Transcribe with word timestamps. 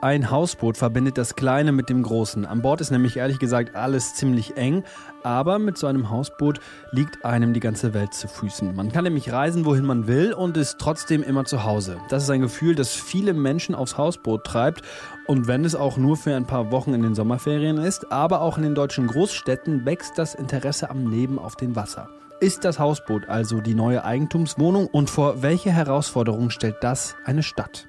Ein 0.00 0.30
Hausboot 0.30 0.76
verbindet 0.76 1.18
das 1.18 1.34
Kleine 1.34 1.72
mit 1.72 1.88
dem 1.88 2.04
Großen. 2.04 2.46
An 2.46 2.62
Bord 2.62 2.80
ist 2.80 2.92
nämlich 2.92 3.16
ehrlich 3.16 3.40
gesagt 3.40 3.74
alles 3.74 4.14
ziemlich 4.14 4.56
eng, 4.56 4.84
aber 5.24 5.58
mit 5.58 5.76
so 5.76 5.88
einem 5.88 6.08
Hausboot 6.08 6.60
liegt 6.92 7.24
einem 7.24 7.52
die 7.52 7.58
ganze 7.58 7.94
Welt 7.94 8.14
zu 8.14 8.28
Füßen. 8.28 8.76
Man 8.76 8.92
kann 8.92 9.02
nämlich 9.02 9.32
reisen, 9.32 9.64
wohin 9.64 9.84
man 9.84 10.06
will 10.06 10.32
und 10.32 10.56
ist 10.56 10.78
trotzdem 10.78 11.24
immer 11.24 11.46
zu 11.46 11.64
Hause. 11.64 11.96
Das 12.10 12.22
ist 12.22 12.30
ein 12.30 12.42
Gefühl, 12.42 12.76
das 12.76 12.94
viele 12.94 13.34
Menschen 13.34 13.74
aufs 13.74 13.98
Hausboot 13.98 14.44
treibt 14.44 14.82
und 15.26 15.48
wenn 15.48 15.64
es 15.64 15.74
auch 15.74 15.96
nur 15.96 16.16
für 16.16 16.36
ein 16.36 16.46
paar 16.46 16.70
Wochen 16.70 16.94
in 16.94 17.02
den 17.02 17.16
Sommerferien 17.16 17.78
ist, 17.78 18.12
aber 18.12 18.40
auch 18.40 18.56
in 18.56 18.62
den 18.62 18.76
deutschen 18.76 19.08
Großstädten 19.08 19.84
wächst 19.84 20.16
das 20.16 20.36
Interesse 20.36 20.90
am 20.90 21.10
Leben 21.10 21.40
auf 21.40 21.56
dem 21.56 21.74
Wasser. 21.74 22.08
Ist 22.38 22.64
das 22.64 22.78
Hausboot 22.78 23.28
also 23.28 23.60
die 23.60 23.74
neue 23.74 24.04
Eigentumswohnung 24.04 24.86
und 24.86 25.10
vor 25.10 25.42
welche 25.42 25.72
Herausforderungen 25.72 26.52
stellt 26.52 26.76
das 26.82 27.16
eine 27.24 27.42
Stadt? 27.42 27.88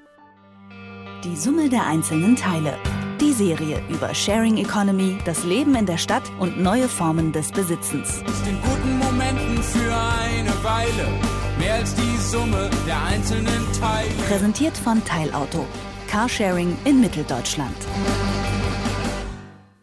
Die 1.24 1.36
Summe 1.36 1.68
der 1.68 1.86
einzelnen 1.86 2.34
Teile. 2.34 2.78
Die 3.20 3.34
Serie 3.34 3.82
über 3.90 4.14
Sharing 4.14 4.56
Economy, 4.56 5.18
das 5.26 5.44
Leben 5.44 5.74
in 5.74 5.84
der 5.84 5.98
Stadt 5.98 6.22
und 6.38 6.58
neue 6.58 6.88
Formen 6.88 7.30
des 7.30 7.52
Besitzens. 7.52 8.22
Ist 8.22 8.46
in 8.46 8.56
guten 8.62 8.98
Momenten 8.98 9.62
für 9.62 9.94
eine 9.94 10.64
Weile 10.64 11.08
mehr 11.58 11.74
als 11.74 11.94
die 11.94 12.16
Summe 12.16 12.70
der 12.86 13.04
einzelnen 13.04 13.66
Teile. 13.78 14.08
Präsentiert 14.28 14.74
von 14.78 15.04
Teilauto. 15.04 15.66
Carsharing 16.08 16.74
in 16.86 17.02
Mitteldeutschland. 17.02 17.76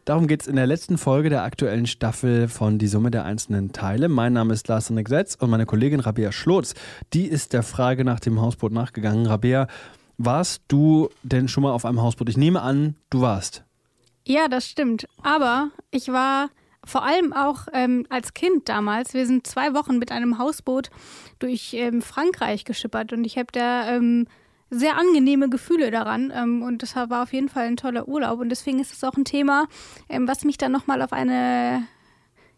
Darum 0.07 0.27
geht 0.27 0.41
es 0.41 0.47
in 0.47 0.55
der 0.55 0.67
letzten 0.67 0.97
Folge 0.97 1.29
der 1.29 1.43
aktuellen 1.43 1.85
Staffel 1.85 2.47
von 2.47 2.79
Die 2.79 2.87
Summe 2.87 3.11
der 3.11 3.25
einzelnen 3.25 3.73
Teile. 3.73 4.07
Mein 4.07 4.31
Name 4.31 4.53
ist 4.53 4.69
Lars 4.69 4.87
Setz 4.87 5.35
und 5.35 5.49
meine 5.49 5.65
Kollegin 5.65 5.99
Rabea 5.99 6.31
Schlotz, 6.31 6.75
die 7.13 7.25
ist 7.25 7.51
der 7.51 7.61
Frage 7.61 8.05
nach 8.05 8.21
dem 8.21 8.39
Hausboot 8.39 8.71
nachgegangen. 8.71 9.25
Rabea, 9.25 9.67
warst 10.17 10.63
du 10.67 11.09
denn 11.23 11.47
schon 11.47 11.63
mal 11.63 11.71
auf 11.71 11.85
einem 11.85 12.01
Hausboot? 12.01 12.29
Ich 12.29 12.37
nehme 12.37 12.61
an, 12.61 12.95
du 13.09 13.21
warst. 13.21 13.63
Ja, 14.25 14.47
das 14.47 14.67
stimmt. 14.67 15.07
Aber 15.23 15.69
ich 15.91 16.09
war 16.09 16.49
vor 16.83 17.03
allem 17.03 17.33
auch 17.33 17.67
ähm, 17.73 18.05
als 18.09 18.33
Kind 18.33 18.69
damals. 18.69 19.13
Wir 19.13 19.25
sind 19.25 19.47
zwei 19.47 19.73
Wochen 19.73 19.97
mit 19.97 20.11
einem 20.11 20.37
Hausboot 20.37 20.89
durch 21.39 21.73
ähm, 21.73 22.01
Frankreich 22.01 22.65
geschippert 22.65 23.13
und 23.13 23.25
ich 23.25 23.37
habe 23.37 23.51
da 23.51 23.89
ähm, 23.89 24.27
sehr 24.69 24.97
angenehme 24.97 25.49
Gefühle 25.49 25.91
daran. 25.91 26.31
Ähm, 26.35 26.61
und 26.61 26.83
das 26.83 26.95
war 26.95 27.23
auf 27.23 27.33
jeden 27.33 27.49
Fall 27.49 27.67
ein 27.67 27.77
toller 27.77 28.07
Urlaub. 28.07 28.39
Und 28.39 28.49
deswegen 28.49 28.79
ist 28.79 28.93
es 28.93 29.03
auch 29.03 29.15
ein 29.15 29.25
Thema, 29.25 29.67
ähm, 30.09 30.27
was 30.27 30.43
mich 30.43 30.57
dann 30.57 30.71
nochmal 30.71 31.01
auf 31.01 31.13
eine 31.13 31.83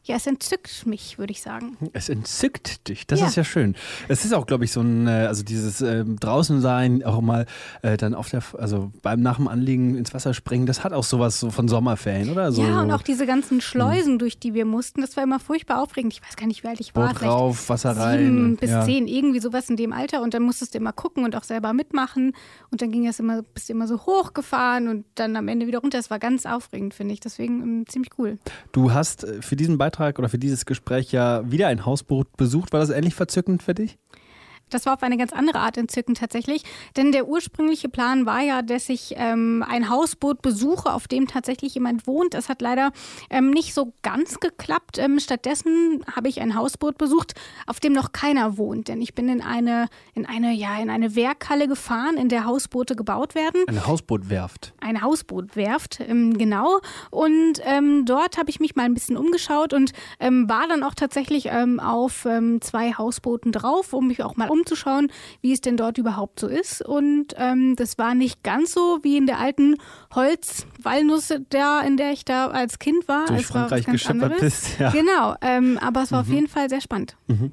ja, 0.03 0.15
es 0.15 0.25
entzückt 0.25 0.85
mich, 0.87 1.19
würde 1.19 1.31
ich 1.31 1.41
sagen. 1.41 1.77
Es 1.93 2.09
entzückt 2.09 2.87
dich, 2.87 3.05
das 3.05 3.19
ja. 3.19 3.27
ist 3.27 3.35
ja 3.35 3.43
schön. 3.43 3.75
Es 4.07 4.25
ist 4.25 4.33
auch, 4.33 4.47
glaube 4.47 4.65
ich, 4.65 4.71
so 4.71 4.81
ein, 4.81 5.07
äh, 5.07 5.27
also 5.27 5.43
dieses 5.43 5.81
äh, 5.81 6.03
draußen 6.03 6.61
sein, 6.61 7.03
auch 7.03 7.21
mal 7.21 7.45
äh, 7.83 7.97
dann 7.97 8.15
auf 8.15 8.29
der, 8.29 8.41
also 8.57 8.91
beim 9.03 9.21
nach 9.21 9.35
dem 9.35 9.47
Anliegen 9.47 9.95
ins 9.95 10.13
Wasser 10.13 10.33
springen, 10.33 10.65
das 10.65 10.83
hat 10.83 10.93
auch 10.93 11.03
sowas 11.03 11.39
so 11.39 11.51
von 11.51 11.67
Sommerferien, 11.67 12.31
oder? 12.31 12.51
So, 12.51 12.63
ja, 12.63 12.81
und 12.81 12.91
auch 12.91 13.03
diese 13.03 13.27
ganzen 13.27 13.61
Schleusen, 13.61 14.13
hm. 14.13 14.19
durch 14.19 14.39
die 14.39 14.53
wir 14.55 14.65
mussten, 14.65 15.01
das 15.01 15.15
war 15.15 15.23
immer 15.23 15.39
furchtbar 15.39 15.83
aufregend. 15.83 16.13
Ich 16.13 16.21
weiß 16.23 16.35
gar 16.37 16.47
nicht, 16.47 16.63
wie 16.63 16.69
alt 16.69 16.79
ich 16.79 16.95
war. 16.95 17.09
Boot 17.09 17.21
rauf, 17.21 17.69
Wasser 17.69 17.95
rein. 17.95 18.19
Sieben 18.19 18.57
bis 18.57 18.69
ja. 18.71 18.83
zehn, 18.85 19.07
irgendwie 19.07 19.39
sowas 19.39 19.69
in 19.69 19.75
dem 19.75 19.93
Alter. 19.93 20.23
Und 20.23 20.33
dann 20.33 20.41
musstest 20.41 20.73
du 20.73 20.79
immer 20.79 20.93
gucken 20.93 21.23
und 21.23 21.35
auch 21.35 21.43
selber 21.43 21.73
mitmachen. 21.73 22.33
Und 22.71 22.81
dann 22.81 22.91
ging 22.91 23.05
es 23.05 23.19
immer, 23.19 23.43
bist 23.43 23.69
du 23.69 23.73
immer 23.73 23.87
so 23.87 24.05
hochgefahren 24.05 24.87
und 24.87 25.05
dann 25.15 25.35
am 25.35 25.47
Ende 25.47 25.67
wieder 25.67 25.79
runter. 25.79 25.99
Das 25.99 26.09
war 26.09 26.19
ganz 26.19 26.45
aufregend, 26.45 26.95
finde 26.95 27.13
ich. 27.13 27.19
Deswegen 27.19 27.61
ähm, 27.61 27.85
ziemlich 27.87 28.11
cool. 28.17 28.39
Du 28.71 28.91
hast 28.91 29.23
äh, 29.23 29.41
für 29.41 29.55
diesen 29.55 29.77
Beitrag 29.77 29.88
Beitrag 29.89 30.19
oder 30.19 30.29
für 30.29 30.37
dieses 30.37 30.65
Gespräch 30.65 31.11
ja 31.11 31.49
wieder 31.49 31.67
ein 31.67 31.85
Hausboot 31.85 32.37
besucht. 32.37 32.73
War 32.73 32.79
das 32.79 32.91
ähnlich 32.91 33.15
verzückend 33.15 33.63
für 33.63 33.73
dich? 33.73 33.97
Das 34.69 34.85
war 34.85 34.93
auf 34.93 35.03
eine 35.03 35.17
ganz 35.17 35.33
andere 35.33 35.59
Art 35.59 35.77
entzückend 35.77 36.17
tatsächlich. 36.19 36.63
Denn 36.95 37.11
der 37.11 37.27
ursprüngliche 37.27 37.89
Plan 37.89 38.25
war 38.25 38.41
ja, 38.41 38.61
dass 38.61 38.89
ich 38.89 39.15
ähm, 39.17 39.63
ein 39.67 39.89
Hausboot 39.89 40.41
besuche, 40.41 40.93
auf 40.93 41.07
dem 41.07 41.27
tatsächlich 41.27 41.73
jemand 41.75 42.07
wohnt. 42.07 42.33
Das 42.33 42.49
hat 42.49 42.61
leider 42.61 42.91
ähm, 43.29 43.51
nicht 43.51 43.73
so 43.73 43.93
ganz 44.01 44.39
geklappt. 44.39 44.97
Ähm, 44.97 45.19
stattdessen 45.19 46.03
habe 46.15 46.29
ich 46.29 46.41
ein 46.41 46.55
Hausboot 46.55 46.97
besucht, 46.97 47.33
auf 47.67 47.79
dem 47.79 47.93
noch 47.93 48.11
keiner 48.11 48.57
wohnt. 48.57 48.87
Denn 48.87 49.01
ich 49.01 49.13
bin 49.13 49.29
in 49.29 49.41
eine, 49.41 49.87
in 50.13 50.25
eine, 50.25 50.53
ja, 50.53 50.79
in 50.79 50.89
eine 50.89 51.15
Werkhalle 51.15 51.67
gefahren, 51.67 52.17
in 52.17 52.29
der 52.29 52.45
Hausboote 52.45 52.95
gebaut 52.95 53.35
werden. 53.35 53.63
Eine 53.67 53.87
Hausbootwerft. 53.87 54.73
Eine 54.79 55.01
Hausbootwerft, 55.01 55.99
ähm, 56.01 56.37
genau. 56.37 56.79
Und 57.11 57.61
ähm, 57.63 58.05
dort 58.05 58.37
habe 58.37 58.49
ich 58.49 58.59
mich 58.59 58.75
mal 58.75 58.83
ein 58.83 58.93
bisschen 58.93 59.17
umgeschaut 59.17 59.73
und 59.73 59.93
ähm, 60.19 60.49
war 60.49 60.67
dann 60.67 60.83
auch 60.83 60.93
tatsächlich 60.93 61.49
auf 61.49 62.27
zwei 62.61 62.93
Hausbooten 62.93 63.51
drauf, 63.51 63.93
um 63.93 64.07
mich 64.07 64.23
auch 64.23 64.35
mal 64.35 64.49
um 64.49 64.58
umzuschauen, 64.59 65.11
wie 65.41 65.53
es 65.53 65.61
denn 65.61 65.77
dort 65.77 65.97
überhaupt 65.97 66.39
so 66.39 66.47
ist. 66.47 66.85
Und 66.85 67.33
ähm, 67.37 67.75
das 67.75 67.97
war 67.97 68.15
nicht 68.15 68.43
ganz 68.43 68.73
so 68.73 68.99
wie 69.01 69.17
in 69.17 69.25
der 69.25 69.39
alten 69.39 69.75
Holzwalnuss, 70.13 71.33
da, 71.49 71.81
in 71.81 71.97
der 71.97 72.11
ich 72.11 72.25
da 72.25 72.47
als 72.47 72.79
Kind 72.79 73.07
war. 73.07 73.25
Durch 73.27 73.47
Frankreich 73.47 73.85
geschippert 73.85 74.39
bist. 74.39 74.79
Ja. 74.79 74.91
Genau, 74.91 75.35
ähm, 75.41 75.77
aber 75.81 76.03
es 76.03 76.11
war 76.11 76.23
mhm. 76.23 76.29
auf 76.29 76.33
jeden 76.33 76.47
Fall 76.47 76.69
sehr 76.69 76.81
spannend. 76.81 77.15
Mhm. 77.27 77.51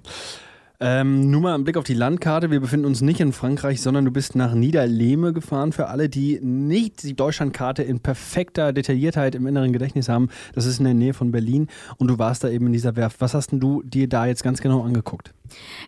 Ähm, 0.78 1.30
nur 1.30 1.40
mal 1.40 1.54
ein 1.54 1.64
Blick 1.64 1.76
auf 1.78 1.84
die 1.84 1.94
Landkarte. 1.94 2.50
Wir 2.50 2.60
befinden 2.60 2.86
uns 2.86 3.00
nicht 3.00 3.20
in 3.20 3.32
Frankreich, 3.32 3.80
sondern 3.80 4.04
du 4.04 4.10
bist 4.10 4.34
nach 4.34 4.52
Niederlehme 4.52 5.32
gefahren. 5.32 5.72
Für 5.72 5.88
alle, 5.88 6.08
die 6.08 6.38
nicht 6.42 7.02
die 7.02 7.14
Deutschlandkarte 7.14 7.82
in 7.82 8.00
perfekter 8.00 8.72
Detailliertheit 8.72 9.34
im 9.34 9.46
inneren 9.46 9.72
Gedächtnis 9.72 10.08
haben, 10.08 10.28
das 10.54 10.66
ist 10.66 10.78
in 10.78 10.84
der 10.84 10.94
Nähe 10.94 11.14
von 11.14 11.30
Berlin 11.32 11.68
und 11.96 12.08
du 12.08 12.18
warst 12.18 12.44
da 12.44 12.50
eben 12.50 12.66
in 12.66 12.72
dieser 12.74 12.94
Werft. 12.94 13.20
Was 13.20 13.32
hast 13.32 13.52
denn 13.52 13.60
du 13.60 13.82
dir 13.82 14.08
da 14.08 14.26
jetzt 14.26 14.42
ganz 14.42 14.60
genau 14.60 14.82
angeguckt? 14.82 15.32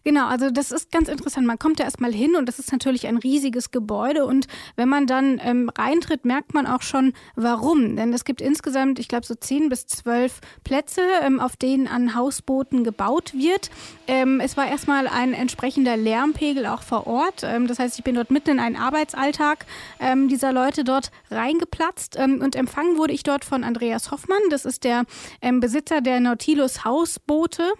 Genau, 0.04 0.26
also 0.26 0.50
das 0.50 0.70
ist 0.70 0.90
ganz 0.90 1.08
interessant. 1.08 1.46
Man 1.46 1.58
kommt 1.58 1.80
da 1.80 1.84
erstmal 1.84 2.12
hin 2.12 2.36
und 2.36 2.46
das 2.46 2.58
ist 2.58 2.72
natürlich 2.72 3.06
ein 3.06 3.16
riesiges 3.16 3.70
Gebäude 3.70 4.24
und 4.24 4.46
wenn 4.76 4.88
man 4.88 5.06
dann 5.06 5.40
ähm, 5.42 5.70
reintritt, 5.76 6.24
merkt 6.24 6.54
man 6.54 6.66
auch 6.66 6.82
schon, 6.82 7.12
warum. 7.36 7.96
Denn 7.96 8.12
es 8.12 8.24
gibt 8.24 8.40
insgesamt, 8.40 8.98
ich 8.98 9.08
glaube, 9.08 9.26
so 9.26 9.34
zehn 9.34 9.68
bis 9.68 9.86
zwölf 9.86 10.40
Plätze, 10.64 11.02
ähm, 11.22 11.40
auf 11.40 11.56
denen 11.56 11.88
an 11.88 12.14
Hausbooten 12.14 12.84
gebaut 12.84 13.34
wird. 13.34 13.70
Ähm, 14.06 14.40
es 14.40 14.56
war 14.56 14.66
erstmal 14.66 15.06
ein 15.06 15.34
entsprechender 15.34 15.96
Lärmpegel 15.96 16.66
auch 16.66 16.82
vor 16.82 17.06
Ort. 17.06 17.42
Ähm, 17.42 17.66
das 17.66 17.78
heißt, 17.78 17.98
ich 17.98 18.04
bin 18.04 18.14
dort 18.14 18.30
mitten 18.30 18.50
in 18.50 18.60
einen 18.60 18.76
Arbeitsalltag 18.76 19.66
ähm, 20.00 20.28
dieser 20.28 20.52
Leute 20.52 20.84
dort 20.84 21.10
reingeplatzt 21.30 22.16
ähm, 22.18 22.40
und 22.42 22.56
empfangen 22.56 22.96
wurde 22.96 23.12
ich 23.12 23.22
dort 23.22 23.44
von 23.44 23.64
Andreas 23.64 24.10
Hoffmann. 24.10 24.38
Das 24.50 24.64
ist 24.64 24.84
der 24.84 25.04
Besitzer 25.40 26.00
der 26.00 26.20
Nautilus 26.20 26.84
Hausboote. 26.84 27.72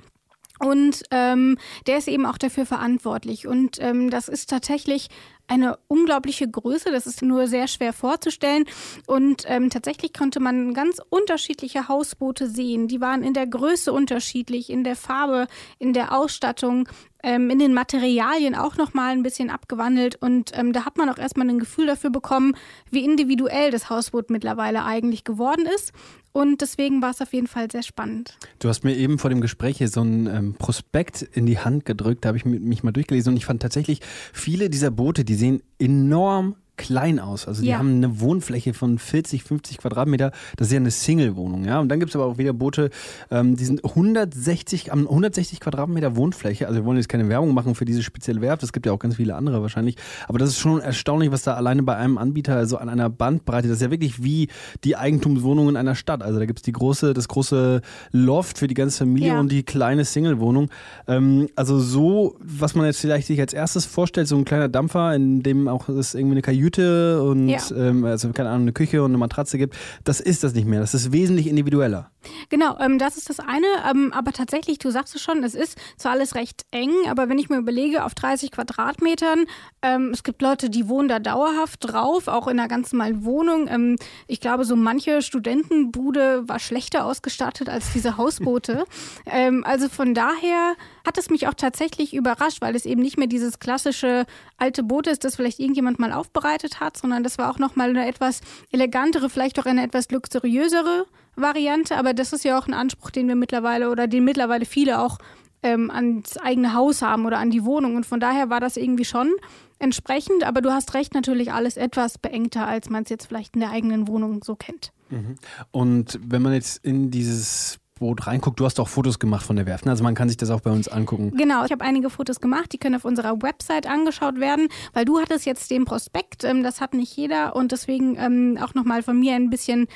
Und 0.58 1.02
ähm, 1.10 1.58
der 1.86 1.98
ist 1.98 2.08
eben 2.08 2.26
auch 2.26 2.38
dafür 2.38 2.66
verantwortlich. 2.66 3.46
Und 3.46 3.78
ähm, 3.80 4.10
das 4.10 4.28
ist 4.28 4.50
tatsächlich 4.50 5.08
eine 5.48 5.78
unglaubliche 5.88 6.48
Größe. 6.48 6.91
Das 6.92 7.06
ist 7.06 7.22
nur 7.22 7.46
sehr 7.48 7.69
schwer 7.69 7.92
vorzustellen. 7.92 8.64
Und 9.06 9.44
ähm, 9.46 9.70
tatsächlich 9.70 10.12
konnte 10.12 10.41
man 10.41 10.74
ganz 10.74 11.00
unterschiedliche 11.08 11.88
Hausboote 11.88 12.48
sehen. 12.48 12.86
Die 12.88 13.00
waren 13.00 13.22
in 13.22 13.34
der 13.34 13.46
Größe 13.46 13.92
unterschiedlich, 13.92 14.70
in 14.70 14.84
der 14.84 14.96
Farbe, 14.96 15.46
in 15.78 15.92
der 15.92 16.16
Ausstattung 16.16 16.88
ähm, 17.23 17.51
in 17.51 17.59
den 17.59 17.75
Materialien 17.75 18.55
auch 18.55 18.77
nochmal 18.77 19.12
ein 19.12 19.23
bisschen 19.23 19.51
abgewandelt 19.51 20.17
und 20.17 20.53
ähm, 20.55 20.73
da 20.73 20.84
hat 20.84 20.97
man 20.97 21.09
auch 21.09 21.19
erstmal 21.19 21.49
ein 21.49 21.59
Gefühl 21.59 21.87
dafür 21.87 22.11
bekommen, 22.11 22.55
wie 22.91 23.05
individuell 23.05 23.71
das 23.71 23.91
Hausboot 23.91 24.31
mittlerweile 24.31 24.84
eigentlich 24.84 25.25
geworden 25.25 25.67
ist. 25.75 25.93
Und 26.33 26.61
deswegen 26.61 27.03
war 27.03 27.11
es 27.11 27.21
auf 27.21 27.33
jeden 27.33 27.47
Fall 27.47 27.71
sehr 27.71 27.83
spannend. 27.83 28.39
Du 28.61 28.69
hast 28.69 28.84
mir 28.84 28.95
eben 28.95 29.19
vor 29.19 29.31
dem 29.31 29.41
Gespräch 29.41 29.79
hier 29.79 29.89
so 29.89 30.03
ein 30.03 30.27
ähm, 30.27 30.55
Prospekt 30.55 31.23
in 31.23 31.47
die 31.47 31.59
Hand 31.59 31.84
gedrückt, 31.84 32.25
da 32.25 32.29
habe 32.29 32.39
ich 32.39 32.45
mich 32.45 32.83
mal 32.83 32.93
durchgelesen 32.93 33.33
und 33.33 33.37
ich 33.37 33.47
fand 33.47 33.62
tatsächlich 33.62 34.00
viele 34.33 34.71
dieser 34.71 34.91
Boote, 34.91 35.25
die 35.25 35.35
sehen 35.35 35.62
enorm 35.79 36.55
klein 36.78 37.21
aus. 37.21 37.47
Also 37.47 37.61
die 37.61 37.69
ja. 37.69 37.78
haben 37.78 37.97
eine 37.97 38.21
Wohnfläche 38.21 38.72
von 38.72 38.99
40, 38.99 39.43
50 39.43 39.78
Quadratmeter. 39.78 40.33
Das 40.56 40.69
ist 40.69 40.72
ja 40.72 40.78
eine 40.78 40.91
Single-Wohnung. 40.91 41.66
Ja? 41.66 41.81
Und 41.81 41.91
dann 41.91 42.00
gibt 42.00 42.11
es 42.11 42.16
aber 42.16 42.25
auch 42.25 42.39
wieder 42.39 42.55
Boote, 42.55 42.89
ähm, 43.31 43.56
die 43.56 43.65
sind 43.66 43.84
160, 43.84 44.91
am 44.93 45.00
160 45.00 45.61
Quadratmeter 45.61 46.17
Wohnfläche. 46.17 46.67
Also 46.67 46.81
wir 46.81 46.87
wollen 46.87 46.97
jetzt 46.97 47.09
keine 47.09 47.28
Werbung 47.28 47.53
machen 47.53 47.75
für 47.75 47.84
diese 47.84 48.03
spezielle 48.03 48.41
Werft. 48.41 48.62
Es 48.62 48.72
gibt 48.72 48.87
ja 48.87 48.93
auch 48.93 48.99
ganz 48.99 49.17
viele 49.17 49.34
andere 49.34 49.61
wahrscheinlich. 49.61 49.97
Aber 50.27 50.38
das 50.38 50.50
ist 50.50 50.59
schon 50.59 50.81
erstaunlich, 50.81 51.31
was 51.31 51.43
da 51.43 51.55
alleine 51.55 51.83
bei 51.83 51.97
einem 51.97 52.17
Anbieter, 52.17 52.56
also 52.56 52.78
an 52.78 52.88
einer 52.88 53.11
Bandbreite, 53.11 53.69
das 53.69 53.79
ist 53.79 53.82
ja 53.82 53.91
wirklich 53.91 54.23
wie 54.23 54.49
die 54.85 54.97
Eigentumswohnung 54.97 55.69
in 55.69 55.76
einer 55.76 55.94
Stadt. 55.94 56.23
Also 56.23 56.38
da 56.38 56.47
gibt 56.47 56.61
es 56.61 56.62
die 56.62 56.73
große, 56.73 57.12
das 57.12 57.29
große 57.29 57.82
Loft 58.12 58.58
für 58.58 58.69
die 58.69 58.75
ganze 58.75 58.99
Familie 58.99 59.29
ja. 59.35 59.41
und 59.41 59.52
die 59.52 59.64
kleine 59.64 60.05
Single-Wohnung. 60.05 60.70
Ähm, 61.06 61.49
also 61.56 61.79
so, 61.79 62.37
was 62.38 62.75
man 62.75 62.87
jetzt 62.87 63.00
vielleicht 63.00 63.26
sich 63.26 63.41
als 63.41 63.52
erstes 63.52 63.85
vorstellt, 63.85 64.29
so 64.29 64.37
ein 64.37 64.44
kleiner 64.44 64.69
Dampfer, 64.69 65.14
in 65.14 65.43
dem 65.43 65.69
auch 65.69 65.88
es 65.88 66.14
irgendwie 66.14 66.35
eine 66.35 66.43
Kajüte 66.43 66.68
Kajüte 66.69 67.23
und 67.23 67.49
ja. 67.49 67.61
ähm, 67.75 68.05
also 68.05 68.31
keine 68.32 68.50
Ahnung, 68.50 68.62
eine 68.62 68.73
Küche 68.73 69.03
und 69.03 69.11
eine 69.11 69.19
Matratze 69.19 69.59
gibt, 69.59 69.76
das 70.05 70.20
ist 70.20 70.44
das 70.44 70.55
nicht 70.55 70.67
mehr. 70.67 70.81
Das 70.81 70.94
ist 70.94 71.12
wesentlich 71.12 71.47
individueller. 71.47 72.11
Genau, 72.48 72.78
ähm, 72.78 72.98
das 72.98 73.16
ist 73.16 73.30
das 73.30 73.40
eine. 73.40 73.66
Ähm, 73.90 74.12
aber 74.12 74.32
tatsächlich, 74.32 74.78
du 74.78 74.90
sagst 74.90 75.14
es 75.14 75.22
schon, 75.22 75.42
es 75.44 75.54
ist 75.54 75.78
zwar 75.96 76.12
alles 76.12 76.34
recht 76.34 76.66
eng, 76.70 76.92
aber 77.08 77.28
wenn 77.28 77.38
ich 77.38 77.48
mir 77.48 77.58
überlege, 77.58 78.04
auf 78.04 78.14
30 78.14 78.50
Quadratmetern, 78.50 79.46
ähm, 79.82 80.10
es 80.12 80.22
gibt 80.22 80.42
Leute, 80.42 80.70
die 80.70 80.88
wohnen 80.88 81.08
da 81.08 81.19
dauerhaft 81.19 81.78
drauf, 81.80 82.28
auch 82.28 82.48
in 82.48 82.58
einer 82.58 82.69
ganz 82.69 82.92
normalen 82.92 83.25
Wohnung. 83.25 83.69
Ähm, 83.69 83.96
ich 84.26 84.40
glaube, 84.40 84.64
so 84.64 84.76
manche 84.76 85.22
Studentenbude 85.22 86.48
war 86.48 86.58
schlechter 86.58 87.04
ausgestattet 87.04 87.69
als 87.69 87.92
diese 87.92 88.16
Hausboote. 88.16 88.84
Ähm, 89.30 89.62
also 89.64 89.88
von 89.88 90.14
daher 90.14 90.75
hat 91.06 91.19
es 91.19 91.28
mich 91.28 91.48
auch 91.48 91.54
tatsächlich 91.54 92.14
überrascht, 92.14 92.60
weil 92.60 92.75
es 92.75 92.86
eben 92.86 93.02
nicht 93.02 93.19
mehr 93.19 93.26
dieses 93.26 93.58
klassische 93.58 94.26
alte 94.56 94.82
Boot 94.82 95.06
ist, 95.06 95.25
das 95.25 95.36
vielleicht 95.36 95.58
irgendjemand 95.58 95.98
mal 95.98 96.12
aufbereitet 96.12 96.80
hat, 96.80 96.96
sondern 96.96 97.22
das 97.22 97.38
war 97.38 97.50
auch 97.50 97.58
nochmal 97.58 97.90
eine 97.90 98.06
etwas 98.06 98.40
elegantere, 98.70 99.28
vielleicht 99.28 99.58
auch 99.58 99.66
eine 99.66 99.82
etwas 99.82 100.10
luxuriösere 100.10 101.06
Variante, 101.40 101.96
aber 101.96 102.14
das 102.14 102.32
ist 102.32 102.44
ja 102.44 102.58
auch 102.58 102.67
ein 102.67 102.75
Anspruch, 102.75 103.11
den 103.11 103.29
wir 103.29 103.37
mittlerweile 103.37 103.90
oder 103.90 104.06
den 104.06 104.25
mittlerweile 104.25 104.64
viele 104.64 105.00
auch 105.00 105.19
ähm, 105.62 105.90
ans 105.90 106.37
eigene 106.38 106.75
Haus 106.75 107.02
haben 107.02 107.26
oder 107.26 107.38
an 107.38 107.50
die 107.50 107.64
Wohnung. 107.64 107.96
Und 107.96 108.06
von 108.06 108.20
daher 108.20 108.50
war 108.50 108.61
das 108.61 108.76
irgendwie 108.76 109.05
schon 109.05 109.32
entsprechend, 109.79 110.44
aber 110.44 110.61
du 110.61 110.73
hast 110.73 110.94
recht, 110.94 111.14
natürlich 111.14 111.52
alles 111.52 111.76
etwas 111.76 112.19
beengter, 112.19 112.67
als 112.67 112.90
man 112.90 113.05
es 113.05 113.11
jetzt 113.11 113.26
vielleicht 113.26 113.55
in 113.55 113.61
der 113.61 113.70
eigenen 113.70 114.08
Wohnung 114.08 114.43
so 114.43 114.56
kennt. 114.56 114.93
Mhm. 115.11 115.37
Und 115.70 116.19
wenn 116.23 116.43
man 116.43 116.52
jetzt 116.52 116.85
in 116.85 117.11
dieses 117.11 117.79
Boot 117.99 118.27
reinguckt. 118.27 118.59
Du 118.61 118.65
hast 118.65 118.81
auch 118.81 118.89
Fotos 118.89 119.19
gemacht 119.19 119.45
von 119.45 119.56
der 119.56 119.67
Werft. 119.67 119.85
Ne? 119.85 119.91
Also 119.91 120.05
man 120.05 120.15
kann 120.15 120.29
sich 120.29 120.37
das 120.37 120.50
auch 120.50 120.61
bei 120.61 120.71
uns 120.71 120.89
angucken. 120.89 121.33
Genau, 121.37 121.65
ich 121.65 121.73
habe 121.73 121.85
einige 121.85 122.11
Fotos 122.11 122.41
gemacht, 122.41 122.73
die 122.73 122.79
können 122.79 122.95
auf 122.95 123.05
unserer 123.05 123.43
Website 123.43 123.87
angeschaut 123.87 124.41
werden, 124.41 124.69
weil 124.93 125.05
du 125.05 125.21
hattest 125.21 125.47
jetzt 125.47 125.71
den 125.71 125.85
Prospekt, 125.85 126.45
ähm, 126.45 126.62
das 126.62 126.81
hat 126.81 126.95
nicht 126.95 127.17
jeder 127.17 127.56
und 127.56 127.73
deswegen 127.73 128.17
ähm, 128.17 128.59
auch 128.62 128.75
nochmal 128.75 129.03
von 129.03 129.19
mir 129.19 129.35
ein 129.35 129.50
bisschen, 129.50 129.87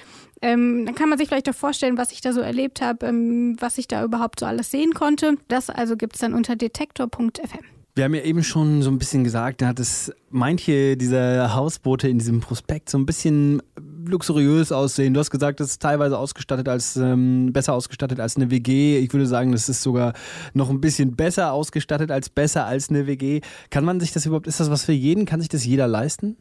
ähm, 0.41 0.87
dann 0.87 0.95
kann 0.95 1.09
man 1.09 1.19
sich 1.19 1.29
vielleicht 1.29 1.49
auch 1.49 1.55
vorstellen, 1.55 1.97
was 1.97 2.13
ich 2.13 2.21
da 2.21 2.33
so 2.33 2.41
erlebt 2.41 2.81
habe, 2.81 3.07
ähm, 3.07 3.57
was 3.61 3.79
ich 3.79 3.89
da 3.89 4.05
überhaupt 4.05 4.41
so 4.41 4.47
alles 4.47 4.71
sehen 4.71 4.95
konnte. 4.95 5.37
Das 5.49 5.71
also 5.71 5.97
gibt 5.97 6.15
es 6.15 6.21
dann 6.21 6.35
unter 6.35 6.57
detektor.fm. 6.57 7.82
Wir 7.95 8.05
haben 8.05 8.15
ja 8.15 8.23
eben 8.23 8.43
schon 8.43 8.81
so 8.81 8.91
ein 8.91 8.99
bisschen 8.99 9.23
gesagt, 9.23 9.61
da 9.61 9.67
hat 9.67 9.79
es 9.79 10.11
manche 10.31 10.97
dieser 10.97 11.55
Hausboote 11.55 12.09
in 12.09 12.19
diesem 12.19 12.41
Prospekt 12.41 12.89
so 12.89 12.97
ein 12.97 13.05
bisschen 13.05 13.61
luxuriös 14.07 14.73
aussehen. 14.73 15.13
Du 15.13 15.21
hast 15.21 15.31
gesagt, 15.31 15.61
es 15.61 15.73
ist 15.73 15.83
teilweise 15.83 16.17
ausgestattet 16.17 16.71
als 16.71 16.97
ähm, 16.97 17.53
besser 17.53 17.75
ausgestattet 17.75 18.19
als 18.19 18.37
eine 18.37 18.51
WG. 18.51 18.97
Ich 18.97 19.13
würde 19.13 19.27
sagen, 19.27 19.53
das 19.53 19.69
ist 19.69 19.83
sogar 19.83 20.15
noch 20.55 20.71
ein 20.71 20.81
bisschen 20.81 21.17
besser 21.17 21.53
ausgestattet 21.53 22.11
als 22.11 22.31
besser 22.31 22.65
als 22.65 22.89
eine 22.89 23.07
WG. 23.07 23.43
Kann 23.69 23.85
man 23.85 24.01
sich 24.01 24.11
das 24.13 24.25
überhaupt, 24.25 24.47
ist 24.47 24.59
das 24.59 24.71
was 24.71 24.87
für 24.87 24.93
jeden? 24.93 25.27
Kann 25.27 25.41
sich 25.41 25.51
das 25.51 25.67
jeder 25.67 25.87
leisten? 25.87 26.39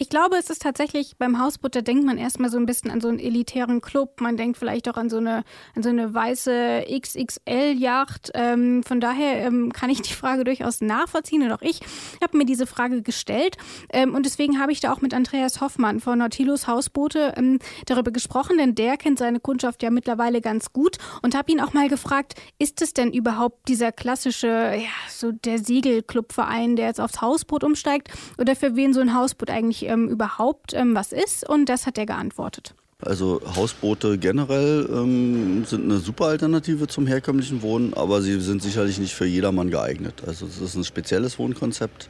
Ich 0.00 0.10
glaube, 0.10 0.36
es 0.36 0.48
ist 0.48 0.62
tatsächlich 0.62 1.16
beim 1.18 1.40
Hausboot, 1.40 1.74
da 1.74 1.80
denkt 1.80 2.04
man 2.04 2.18
erstmal 2.18 2.50
so 2.50 2.56
ein 2.56 2.66
bisschen 2.66 2.92
an 2.92 3.00
so 3.00 3.08
einen 3.08 3.18
elitären 3.18 3.80
Club. 3.80 4.20
Man 4.20 4.36
denkt 4.36 4.56
vielleicht 4.56 4.88
auch 4.88 4.96
an 4.96 5.10
so 5.10 5.16
eine, 5.16 5.42
an 5.74 5.82
so 5.82 5.88
eine 5.88 6.14
weiße 6.14 6.84
XXL-Yacht. 6.88 8.30
Ähm, 8.34 8.84
von 8.84 9.00
daher 9.00 9.44
ähm, 9.44 9.72
kann 9.72 9.90
ich 9.90 10.00
die 10.00 10.12
Frage 10.12 10.44
durchaus 10.44 10.82
nachvollziehen 10.82 11.42
und 11.42 11.50
auch 11.50 11.62
ich 11.62 11.80
habe 12.22 12.38
mir 12.38 12.44
diese 12.44 12.68
Frage 12.68 13.02
gestellt. 13.02 13.56
Ähm, 13.92 14.14
und 14.14 14.24
deswegen 14.24 14.60
habe 14.60 14.70
ich 14.70 14.78
da 14.78 14.92
auch 14.92 15.00
mit 15.00 15.14
Andreas 15.14 15.60
Hoffmann 15.60 15.98
von 15.98 16.20
Nautilus 16.20 16.68
Hausboote 16.68 17.34
ähm, 17.36 17.58
darüber 17.86 18.12
gesprochen, 18.12 18.56
denn 18.56 18.76
der 18.76 18.98
kennt 18.98 19.18
seine 19.18 19.40
Kundschaft 19.40 19.82
ja 19.82 19.90
mittlerweile 19.90 20.40
ganz 20.40 20.72
gut 20.72 20.98
und 21.22 21.34
habe 21.34 21.50
ihn 21.50 21.60
auch 21.60 21.72
mal 21.72 21.88
gefragt, 21.88 22.34
ist 22.60 22.82
es 22.82 22.94
denn 22.94 23.12
überhaupt 23.12 23.68
dieser 23.68 23.90
klassische, 23.90 24.46
ja, 24.46 24.90
so 25.08 25.32
der 25.32 25.58
Segelclubverein, 25.58 26.76
der 26.76 26.86
jetzt 26.86 27.00
aufs 27.00 27.20
Hausboot 27.20 27.64
umsteigt 27.64 28.10
oder 28.38 28.54
für 28.54 28.76
wen 28.76 28.94
so 28.94 29.00
ein 29.00 29.12
Hausboot 29.12 29.50
eigentlich 29.50 29.87
ähm, 29.88 30.08
überhaupt 30.08 30.72
ähm, 30.74 30.94
was 30.94 31.12
ist. 31.12 31.48
Und 31.48 31.68
das 31.68 31.86
hat 31.86 31.98
er 31.98 32.06
geantwortet. 32.06 32.74
Also 33.00 33.40
Hausboote 33.54 34.18
generell 34.18 34.88
ähm, 34.90 35.64
sind 35.64 35.84
eine 35.84 35.98
super 35.98 36.26
Alternative 36.26 36.88
zum 36.88 37.06
herkömmlichen 37.06 37.62
Wohnen, 37.62 37.94
aber 37.94 38.22
sie 38.22 38.40
sind 38.40 38.60
sicherlich 38.60 38.98
nicht 38.98 39.14
für 39.14 39.24
jedermann 39.24 39.70
geeignet. 39.70 40.22
Also 40.26 40.46
es 40.46 40.60
ist 40.60 40.74
ein 40.74 40.84
spezielles 40.84 41.38
Wohnkonzept. 41.38 42.08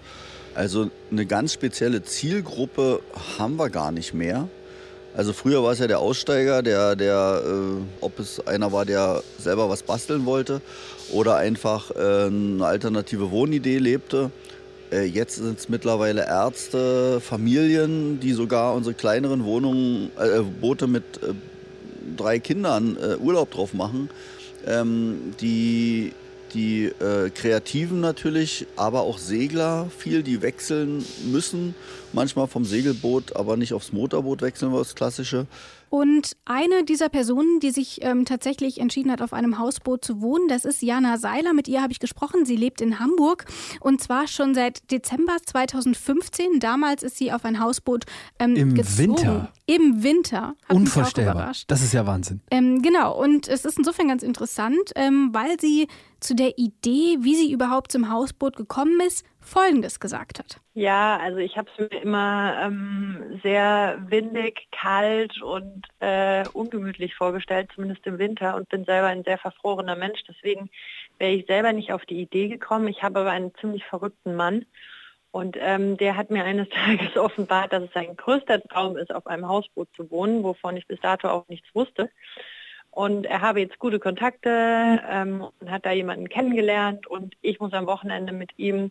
Also 0.55 0.91
eine 1.11 1.27
ganz 1.27 1.53
spezielle 1.53 2.03
Zielgruppe 2.03 3.01
haben 3.39 3.57
wir 3.57 3.69
gar 3.69 3.93
nicht 3.93 4.15
mehr. 4.15 4.49
Also 5.15 5.33
früher 5.33 5.63
war 5.63 5.73
es 5.73 5.79
ja 5.79 5.87
der 5.87 5.99
Aussteiger, 5.99 6.63
der, 6.63 6.97
der 6.97 7.43
äh, 7.45 8.05
ob 8.05 8.19
es 8.19 8.47
einer 8.47 8.73
war, 8.73 8.85
der 8.85 9.23
selber 9.39 9.69
was 9.69 9.83
basteln 9.83 10.27
wollte 10.27 10.63
oder 11.13 11.37
einfach 11.37 11.91
äh, 11.91 12.27
eine 12.27 12.65
alternative 12.65 13.31
Wohnidee 13.31 13.79
lebte. 13.79 14.31
Äh, 14.91 15.05
jetzt 15.05 15.37
sind 15.37 15.59
es 15.59 15.69
mittlerweile 15.69 16.27
Ärzte, 16.27 17.21
Familien, 17.21 18.21
die 18.21 18.33
sogar 18.33 18.75
unsere 18.75 18.95
kleineren 18.95 19.45
Wohnungen, 19.45 20.11
äh, 20.19 20.41
Boote 20.43 20.87
mit 20.87 21.23
äh, 21.23 21.35
drei 22.17 22.39
Kindern 22.39 22.97
äh, 22.97 23.17
Urlaub 23.17 23.51
drauf 23.51 23.75
machen. 23.75 24.11
Ähm, 24.67 25.35
die 25.41 26.13
die 26.55 26.87
äh, 26.87 27.31
Kreativen 27.31 28.01
natürlich, 28.01 28.67
aber 28.77 29.03
auch 29.03 29.19
Segler 29.19 29.89
viel, 29.97 30.23
die 30.23 30.43
wechseln 30.43 31.05
müssen. 31.31 31.75
Manchmal 32.13 32.47
vom 32.47 32.65
Segelboot, 32.65 33.37
aber 33.37 33.57
nicht 33.57 33.75
aufs 33.75 33.93
Motorboot 33.93 34.41
wechseln 34.43 34.73
wir 34.73 34.79
das 34.79 34.95
Klassische. 34.95 35.47
Und 35.91 36.37
eine 36.45 36.85
dieser 36.85 37.09
Personen, 37.09 37.61
die 37.61 37.71
sich 37.71 38.01
ähm, 38.03 38.25
tatsächlich 38.25 38.81
entschieden 38.81 39.11
hat, 39.11 39.23
auf 39.23 39.33
einem 39.33 39.59
Hausboot 39.59 40.05
zu 40.05 40.21
wohnen, 40.21 40.49
das 40.49 40.65
ist 40.65 40.83
Jana 40.83 41.19
Seiler. 41.19 41.53
Mit 41.53 41.69
ihr 41.69 41.83
habe 41.83 41.93
ich 41.93 42.01
gesprochen. 42.01 42.45
Sie 42.45 42.57
lebt 42.57 42.81
in 42.81 42.99
Hamburg 42.99 43.47
und 43.81 44.01
zwar 44.01 44.27
schon 44.27 44.55
seit 44.55 44.91
Dezember 44.91 45.37
2015. 45.45 46.61
Damals 46.61 47.03
ist 47.03 47.17
sie 47.17 47.33
auf 47.33 47.45
ein 47.45 47.61
Hausboot 47.61 48.05
ähm, 48.39 48.57
Im 48.57 48.75
gezogen. 48.75 48.99
Winter. 48.99 49.53
Im 49.67 50.03
Winter. 50.03 50.55
Hat 50.69 50.77
Unvorstellbar. 50.77 51.53
Das 51.67 51.83
ist 51.83 51.93
ja 51.93 52.07
Wahnsinn. 52.07 52.41
Ähm, 52.51 52.83
genau. 52.83 53.19
Und 53.19 53.49
es 53.49 53.65
ist 53.65 53.79
insofern 53.79 54.09
ganz 54.09 54.23
interessant, 54.23 54.93
ähm, 54.95 55.31
weil 55.33 55.61
sie 55.61 55.89
zu 56.21 56.35
der 56.35 56.59
Idee, 56.59 57.19
wie 57.21 57.37
sie 57.37 57.53
überhaupt 57.53 57.93
zum 57.93 58.11
Hausboot 58.11 58.57
gekommen 58.57 59.01
ist, 59.07 59.25
Folgendes 59.49 59.99
gesagt 59.99 60.39
hat. 60.39 60.61
Ja, 60.75 61.17
also 61.17 61.39
ich 61.39 61.57
habe 61.57 61.69
es 61.73 61.79
mir 61.79 62.03
immer 62.03 62.57
ähm, 62.63 63.41
sehr 63.43 63.99
windig, 64.07 64.69
kalt 64.71 65.43
und 65.43 65.85
äh, 66.01 66.45
ungemütlich 66.53 67.15
vorgestellt, 67.15 67.71
zumindest 67.75 68.07
im 68.07 68.19
Winter 68.19 68.55
und 68.55 68.69
bin 68.69 68.85
selber 68.85 69.09
ein 69.09 69.25
sehr 69.25 69.39
verfrorener 69.39 69.97
Mensch. 69.97 70.23
Deswegen 70.29 70.71
wäre 71.19 71.33
ich 71.33 71.47
selber 71.47 71.73
nicht 71.73 71.93
auf 71.93 72.05
die 72.05 72.21
Idee 72.21 72.49
gekommen. 72.49 72.89
Ich 72.89 73.03
habe 73.03 73.21
aber 73.21 73.31
einen 73.31 73.55
ziemlich 73.57 73.85
verrückten 73.85 74.37
Mann 74.37 74.67
und 75.31 75.57
ähm, 75.59 75.97
der 75.97 76.17
hat 76.17 76.31
mir 76.31 76.45
eines 76.45 76.69
Tages 76.71 77.17
offenbart, 77.17 77.73
dass 77.73 77.85
es 77.85 77.93
sein 77.93 78.17
größter 78.17 78.63
Traum 78.63 78.97
ist, 78.97 79.15
auf 79.15 79.27
einem 79.27 79.49
Hausboot 79.49 79.89
zu 79.97 80.11
wohnen, 80.11 80.43
wovon 80.43 80.77
ich 80.77 80.87
bis 80.87 81.01
dato 81.01 81.29
auch 81.29 81.49
nichts 81.49 81.69
wusste. 81.75 82.11
Und 82.91 83.27
er 83.27 83.43
habe 83.43 83.61
jetzt 83.61 83.79
gute 83.79 83.99
Kontakte 83.99 85.01
ähm, 85.09 85.47
und 85.61 85.71
hat 85.71 85.87
da 85.87 85.93
jemanden 85.93 86.29
kennengelernt 86.29 87.07
und 87.07 87.37
ich 87.43 87.61
muss 87.61 87.73
am 87.73 87.87
Wochenende 87.87 88.33
mit 88.33 88.51
ihm 88.59 88.91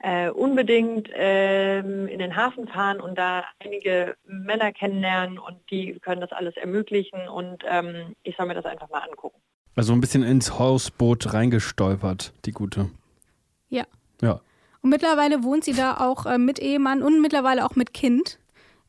äh, 0.00 0.28
unbedingt 0.30 1.08
ähm, 1.14 2.08
in 2.08 2.18
den 2.18 2.36
Hafen 2.36 2.68
fahren 2.68 3.00
und 3.00 3.16
da 3.16 3.44
einige 3.58 4.16
Männer 4.26 4.72
kennenlernen 4.72 5.38
und 5.38 5.58
die 5.70 5.98
können 6.00 6.20
das 6.20 6.32
alles 6.32 6.56
ermöglichen 6.56 7.28
und 7.28 7.62
ähm, 7.66 8.14
ich 8.22 8.36
soll 8.36 8.46
mir 8.46 8.54
das 8.54 8.66
einfach 8.66 8.90
mal 8.90 9.00
angucken. 9.00 9.40
Also 9.76 9.92
ein 9.92 10.00
bisschen 10.00 10.22
ins 10.22 10.58
Hausboot 10.58 11.32
reingestolpert, 11.32 12.32
die 12.44 12.52
gute. 12.52 12.90
Ja. 13.68 13.84
Ja. 14.20 14.40
Und 14.82 14.90
mittlerweile 14.90 15.42
wohnt 15.42 15.64
sie 15.64 15.72
da 15.72 15.96
auch 15.96 16.26
äh, 16.26 16.38
mit 16.38 16.58
Ehemann 16.58 17.02
und 17.02 17.20
mittlerweile 17.20 17.64
auch 17.64 17.74
mit 17.74 17.94
Kind 17.94 18.38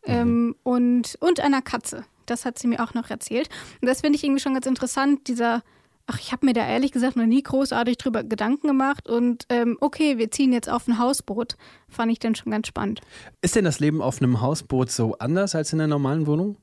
ähm, 0.04 0.48
mhm. 0.48 0.56
und, 0.63 1.18
und 1.22 1.40
einer 1.40 1.62
Katze. 1.62 2.06
Das 2.25 2.46
hat 2.46 2.60
sie 2.60 2.68
mir 2.68 2.84
auch 2.84 2.94
noch 2.94 3.10
erzählt. 3.10 3.50
Und 3.82 3.88
das 3.88 4.01
finde 4.01 4.18
ich 4.18 4.24
irgendwie 4.24 4.41
schon 4.41 4.53
ganz 4.53 4.65
interessant, 4.65 5.27
dieser 5.27 5.63
Ach, 6.08 6.20
ich 6.20 6.32
habe 6.32 6.46
mir 6.46 6.54
da 6.54 6.68
ehrlich 6.68 6.92
gesagt 6.92 7.16
noch 7.16 7.26
nie 7.26 7.42
großartig 7.42 7.98
drüber 7.98 8.24
Gedanken 8.24 8.68
gemacht 8.68 9.10
und 9.10 9.46
ähm, 9.50 9.78
okay, 9.82 10.20
wir 10.20 10.30
ziehen 10.30 10.54
jetzt 10.54 10.70
auf 10.70 10.88
ein 10.88 11.00
Hausboot. 11.00 11.58
Fand 11.90 12.12
ich 12.12 12.20
dann 12.20 12.36
schon 12.36 12.52
ganz 12.52 12.68
spannend. 12.68 13.02
Ist 13.42 13.56
denn 13.56 13.66
das 13.66 13.80
Leben 13.80 14.04
auf 14.04 14.22
einem 14.22 14.40
Hausboot 14.40 14.92
so 14.92 15.18
anders 15.18 15.56
als 15.56 15.74
in 15.74 15.82
einer 15.82 15.88
normalen 15.88 16.28
Wohnung? 16.28 16.58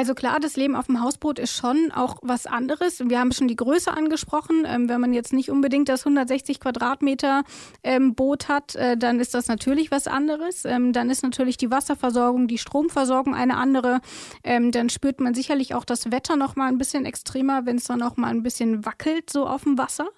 Also 0.00 0.14
klar, 0.14 0.40
das 0.40 0.56
Leben 0.56 0.76
auf 0.76 0.86
dem 0.86 1.02
Hausboot 1.02 1.38
ist 1.38 1.54
schon 1.54 1.92
auch 1.94 2.16
was 2.22 2.46
anderes. 2.46 3.00
Wir 3.04 3.20
haben 3.20 3.32
schon 3.32 3.48
die 3.48 3.56
Größe 3.56 3.92
angesprochen. 3.92 4.64
Ähm, 4.66 4.88
wenn 4.88 4.98
man 4.98 5.12
jetzt 5.12 5.34
nicht 5.34 5.50
unbedingt 5.50 5.90
das 5.90 6.06
160 6.06 6.58
Quadratmeter 6.58 7.42
ähm, 7.84 8.14
Boot 8.14 8.48
hat, 8.48 8.74
äh, 8.76 8.96
dann 8.96 9.20
ist 9.20 9.34
das 9.34 9.46
natürlich 9.46 9.90
was 9.90 10.06
anderes. 10.06 10.64
Ähm, 10.64 10.94
dann 10.94 11.10
ist 11.10 11.22
natürlich 11.22 11.58
die 11.58 11.70
Wasserversorgung, 11.70 12.48
die 12.48 12.56
Stromversorgung 12.56 13.34
eine 13.34 13.58
andere. 13.58 14.00
Ähm, 14.42 14.72
dann 14.72 14.88
spürt 14.88 15.20
man 15.20 15.34
sicherlich 15.34 15.74
auch 15.74 15.84
das 15.84 16.10
Wetter 16.10 16.36
noch 16.36 16.56
mal 16.56 16.68
ein 16.68 16.78
bisschen 16.78 17.04
extremer, 17.04 17.66
wenn 17.66 17.76
es 17.76 17.84
dann 17.84 18.00
auch 18.00 18.16
mal 18.16 18.28
ein 18.28 18.42
bisschen 18.42 18.86
wackelt 18.86 19.28
so 19.28 19.46
auf 19.46 19.64
dem 19.64 19.76
Wasser. 19.76 20.08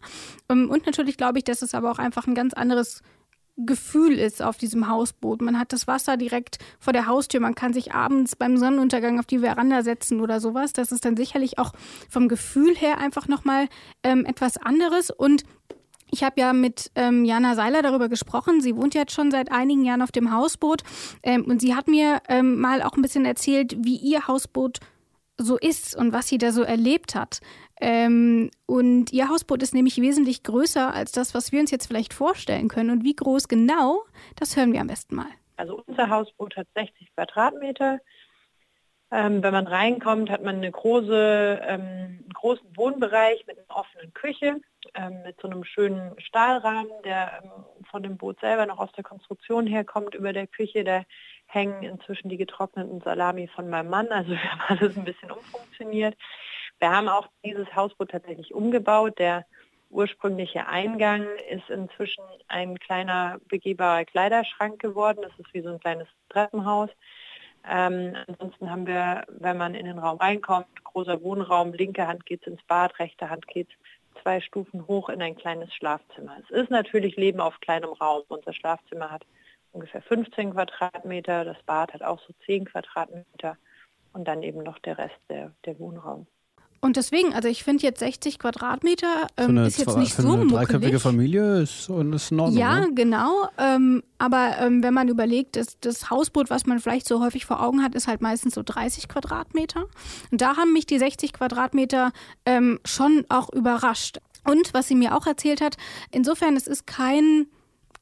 Ähm, 0.48 0.70
und 0.70 0.86
natürlich 0.86 1.16
glaube 1.16 1.38
ich, 1.38 1.44
dass 1.44 1.60
es 1.60 1.74
aber 1.74 1.90
auch 1.90 1.98
einfach 1.98 2.28
ein 2.28 2.36
ganz 2.36 2.54
anderes 2.54 3.02
Gefühl 3.56 4.18
ist 4.18 4.42
auf 4.42 4.56
diesem 4.56 4.88
Hausboot. 4.88 5.42
Man 5.42 5.58
hat 5.58 5.72
das 5.72 5.86
Wasser 5.86 6.16
direkt 6.16 6.58
vor 6.78 6.92
der 6.92 7.06
Haustür. 7.06 7.40
Man 7.40 7.54
kann 7.54 7.72
sich 7.72 7.92
abends 7.92 8.34
beim 8.34 8.56
Sonnenuntergang 8.56 9.18
auf 9.18 9.26
die 9.26 9.40
Veranda 9.40 9.82
setzen 9.82 10.20
oder 10.20 10.40
sowas. 10.40 10.72
Das 10.72 10.90
ist 10.90 11.04
dann 11.04 11.16
sicherlich 11.16 11.58
auch 11.58 11.72
vom 12.08 12.28
Gefühl 12.28 12.74
her 12.74 12.98
einfach 12.98 13.28
nochmal 13.28 13.68
ähm, 14.02 14.24
etwas 14.24 14.56
anderes. 14.56 15.10
Und 15.10 15.44
ich 16.10 16.24
habe 16.24 16.40
ja 16.40 16.52
mit 16.52 16.90
ähm, 16.94 17.24
Jana 17.24 17.54
Seiler 17.54 17.82
darüber 17.82 18.08
gesprochen. 18.08 18.60
Sie 18.60 18.76
wohnt 18.76 18.94
jetzt 18.94 19.12
schon 19.12 19.30
seit 19.30 19.52
einigen 19.52 19.84
Jahren 19.84 20.02
auf 20.02 20.12
dem 20.12 20.32
Hausboot. 20.32 20.82
Ähm, 21.22 21.44
und 21.44 21.60
sie 21.60 21.74
hat 21.74 21.88
mir 21.88 22.22
ähm, 22.28 22.58
mal 22.58 22.82
auch 22.82 22.96
ein 22.96 23.02
bisschen 23.02 23.26
erzählt, 23.26 23.76
wie 23.78 23.96
ihr 23.96 24.26
Hausboot 24.28 24.80
so 25.38 25.58
ist 25.58 25.96
und 25.96 26.12
was 26.12 26.28
sie 26.28 26.38
da 26.38 26.52
so 26.52 26.62
erlebt 26.62 27.14
hat. 27.14 27.40
Ähm, 27.84 28.52
und 28.66 29.12
ihr 29.12 29.28
Hausboot 29.28 29.60
ist 29.60 29.74
nämlich 29.74 30.00
wesentlich 30.00 30.44
größer 30.44 30.94
als 30.94 31.10
das, 31.10 31.34
was 31.34 31.50
wir 31.50 31.58
uns 31.58 31.72
jetzt 31.72 31.88
vielleicht 31.88 32.14
vorstellen 32.14 32.68
können. 32.68 32.90
Und 32.90 33.02
wie 33.02 33.16
groß 33.16 33.48
genau, 33.48 34.04
das 34.36 34.56
hören 34.56 34.72
wir 34.72 34.80
am 34.80 34.86
besten 34.86 35.16
mal. 35.16 35.26
Also 35.56 35.82
unser 35.84 36.08
Hausboot 36.08 36.56
hat 36.56 36.68
60 36.76 37.12
Quadratmeter. 37.16 37.98
Ähm, 39.10 39.42
wenn 39.42 39.52
man 39.52 39.66
reinkommt, 39.66 40.30
hat 40.30 40.44
man 40.44 40.56
eine 40.56 40.70
große, 40.70 41.60
ähm, 41.66 41.80
einen 41.80 42.32
großen 42.32 42.76
Wohnbereich 42.76 43.44
mit 43.48 43.58
einer 43.58 43.76
offenen 43.76 44.14
Küche, 44.14 44.60
ähm, 44.94 45.22
mit 45.24 45.40
so 45.40 45.48
einem 45.48 45.64
schönen 45.64 46.14
Stahlrahmen, 46.20 46.92
der 47.04 47.42
ähm, 47.42 47.50
von 47.90 48.04
dem 48.04 48.16
Boot 48.16 48.38
selber 48.38 48.64
noch 48.64 48.78
aus 48.78 48.92
der 48.92 49.02
Konstruktion 49.02 49.66
herkommt 49.66 50.14
über 50.14 50.32
der 50.32 50.46
Küche. 50.46 50.84
Da 50.84 51.02
hängen 51.46 51.82
inzwischen 51.82 52.28
die 52.28 52.36
getrockneten 52.36 53.00
Salami 53.00 53.48
von 53.48 53.68
meinem 53.68 53.90
Mann. 53.90 54.06
Also 54.08 54.30
wir 54.30 54.52
haben 54.52 54.62
alles 54.68 54.96
ein 54.96 55.04
bisschen 55.04 55.32
umfunktioniert. 55.32 56.14
Wir 56.82 56.90
haben 56.90 57.08
auch 57.08 57.28
dieses 57.44 57.72
Hausboot 57.76 58.10
tatsächlich 58.10 58.52
umgebaut. 58.52 59.16
Der 59.20 59.46
ursprüngliche 59.88 60.66
Eingang 60.66 61.28
ist 61.48 61.70
inzwischen 61.70 62.24
ein 62.48 62.76
kleiner 62.76 63.38
begehbarer 63.46 64.04
Kleiderschrank 64.04 64.80
geworden. 64.80 65.20
Das 65.22 65.30
ist 65.38 65.54
wie 65.54 65.60
so 65.60 65.68
ein 65.68 65.78
kleines 65.78 66.08
Treppenhaus. 66.28 66.90
Ähm, 67.70 68.16
ansonsten 68.26 68.68
haben 68.68 68.88
wir, 68.88 69.22
wenn 69.28 69.58
man 69.58 69.76
in 69.76 69.86
den 69.86 70.00
Raum 70.00 70.18
reinkommt, 70.18 70.66
großer 70.82 71.22
Wohnraum, 71.22 71.72
linke 71.72 72.08
Hand 72.08 72.26
geht 72.26 72.40
es 72.40 72.48
ins 72.48 72.62
Bad, 72.64 72.98
rechte 72.98 73.30
Hand 73.30 73.46
geht 73.46 73.68
zwei 74.20 74.40
Stufen 74.40 74.88
hoch 74.88 75.08
in 75.08 75.22
ein 75.22 75.36
kleines 75.36 75.72
Schlafzimmer. 75.72 76.36
Es 76.42 76.50
ist 76.50 76.70
natürlich 76.72 77.14
Leben 77.14 77.40
auf 77.40 77.60
kleinem 77.60 77.92
Raum. 77.92 78.24
Unser 78.26 78.54
Schlafzimmer 78.54 79.08
hat 79.08 79.24
ungefähr 79.70 80.02
15 80.02 80.54
Quadratmeter, 80.54 81.44
das 81.44 81.62
Bad 81.62 81.94
hat 81.94 82.02
auch 82.02 82.18
so 82.26 82.34
10 82.44 82.64
Quadratmeter 82.64 83.56
und 84.14 84.26
dann 84.26 84.42
eben 84.42 84.64
noch 84.64 84.80
der 84.80 84.98
Rest 84.98 85.20
der, 85.28 85.52
der 85.64 85.78
Wohnraum. 85.78 86.26
Und 86.84 86.96
deswegen, 86.96 87.32
also 87.32 87.48
ich 87.48 87.62
finde 87.62 87.84
jetzt 87.84 88.00
60 88.00 88.40
Quadratmeter 88.40 89.28
ähm, 89.36 89.56
ist 89.58 89.78
jetzt 89.78 89.96
nicht 89.96 90.14
so 90.14 90.32
eine 90.32 90.48
dreiköpfige 90.48 90.98
Familie 90.98 91.60
ist, 91.60 91.88
ist 91.88 92.32
in 92.32 92.40
Ordnung. 92.40 92.58
Ja, 92.58 92.80
ne? 92.80 92.90
genau. 92.92 93.48
Ähm, 93.56 94.02
aber 94.18 94.56
ähm, 94.58 94.82
wenn 94.82 94.92
man 94.92 95.06
überlegt, 95.06 95.54
dass 95.54 95.78
das 95.78 96.10
Hausboot, 96.10 96.50
was 96.50 96.66
man 96.66 96.80
vielleicht 96.80 97.06
so 97.06 97.22
häufig 97.22 97.46
vor 97.46 97.62
Augen 97.62 97.84
hat, 97.84 97.94
ist 97.94 98.08
halt 98.08 98.20
meistens 98.20 98.54
so 98.54 98.64
30 98.64 99.06
Quadratmeter. 99.06 99.84
Und 100.32 100.40
da 100.40 100.56
haben 100.56 100.72
mich 100.72 100.84
die 100.84 100.98
60 100.98 101.32
Quadratmeter 101.32 102.10
ähm, 102.46 102.80
schon 102.84 103.26
auch 103.28 103.52
überrascht. 103.52 104.18
Und 104.44 104.74
was 104.74 104.88
sie 104.88 104.96
mir 104.96 105.16
auch 105.16 105.28
erzählt 105.28 105.60
hat, 105.60 105.76
insofern, 106.10 106.56
es 106.56 106.66
ist 106.66 106.88
kein 106.88 107.46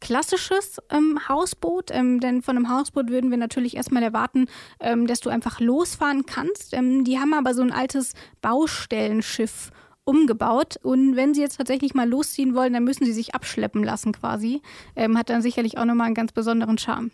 klassisches 0.01 0.79
ähm, 0.91 1.19
Hausboot, 1.29 1.91
ähm, 1.91 2.21
denn 2.21 2.43
von 2.43 2.57
einem 2.57 2.69
Hausboot 2.69 3.11
würden 3.11 3.31
wir 3.31 3.39
natürlich 3.39 3.77
erstmal 3.77 4.03
erwarten, 4.03 4.47
ähm, 4.81 5.07
dass 5.07 5.21
du 5.21 5.31
einfach 5.31 5.61
losfahren 5.61 6.27
kannst. 6.27 6.75
Ähm, 6.75 7.05
die 7.05 7.19
haben 7.19 7.35
aber 7.35 7.55
so 7.55 7.63
ein 7.63 7.73
altes 7.73 8.15
Baustellenschiff 8.43 9.71
umgebaut 10.05 10.77
und 10.83 11.15
wenn 11.15 11.35
sie 11.35 11.43
jetzt 11.43 11.59
tatsächlich 11.59 11.95
mal 11.95 12.09
losziehen 12.09 12.55
wollen, 12.55 12.73
dann 12.73 12.85
müssen 12.85 13.05
sie 13.05 13.13
sich 13.13 13.35
abschleppen 13.35 13.85
lassen 13.85 14.13
quasi. 14.13 14.63
Ähm, 14.97 15.17
hat 15.17 15.31
dann 15.31 15.43
sicherlich 15.43 15.79
auch 15.79 15.85
nochmal 15.85 16.07
einen 16.07 16.15
ganz 16.15 16.33
besonderen 16.33 16.79
Charme. 16.79 17.11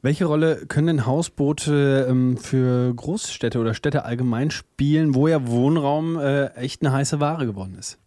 Welche 0.00 0.26
Rolle 0.26 0.66
können 0.66 1.06
Hausboote 1.06 2.06
ähm, 2.10 2.36
für 2.36 2.92
Großstädte 2.94 3.58
oder 3.58 3.72
Städte 3.72 4.04
allgemein 4.04 4.50
spielen, 4.50 5.14
wo 5.14 5.28
ja 5.28 5.46
Wohnraum 5.48 6.18
äh, 6.18 6.48
echt 6.56 6.82
eine 6.82 6.92
heiße 6.92 7.20
Ware 7.20 7.46
geworden 7.46 7.74
ist? 7.78 7.98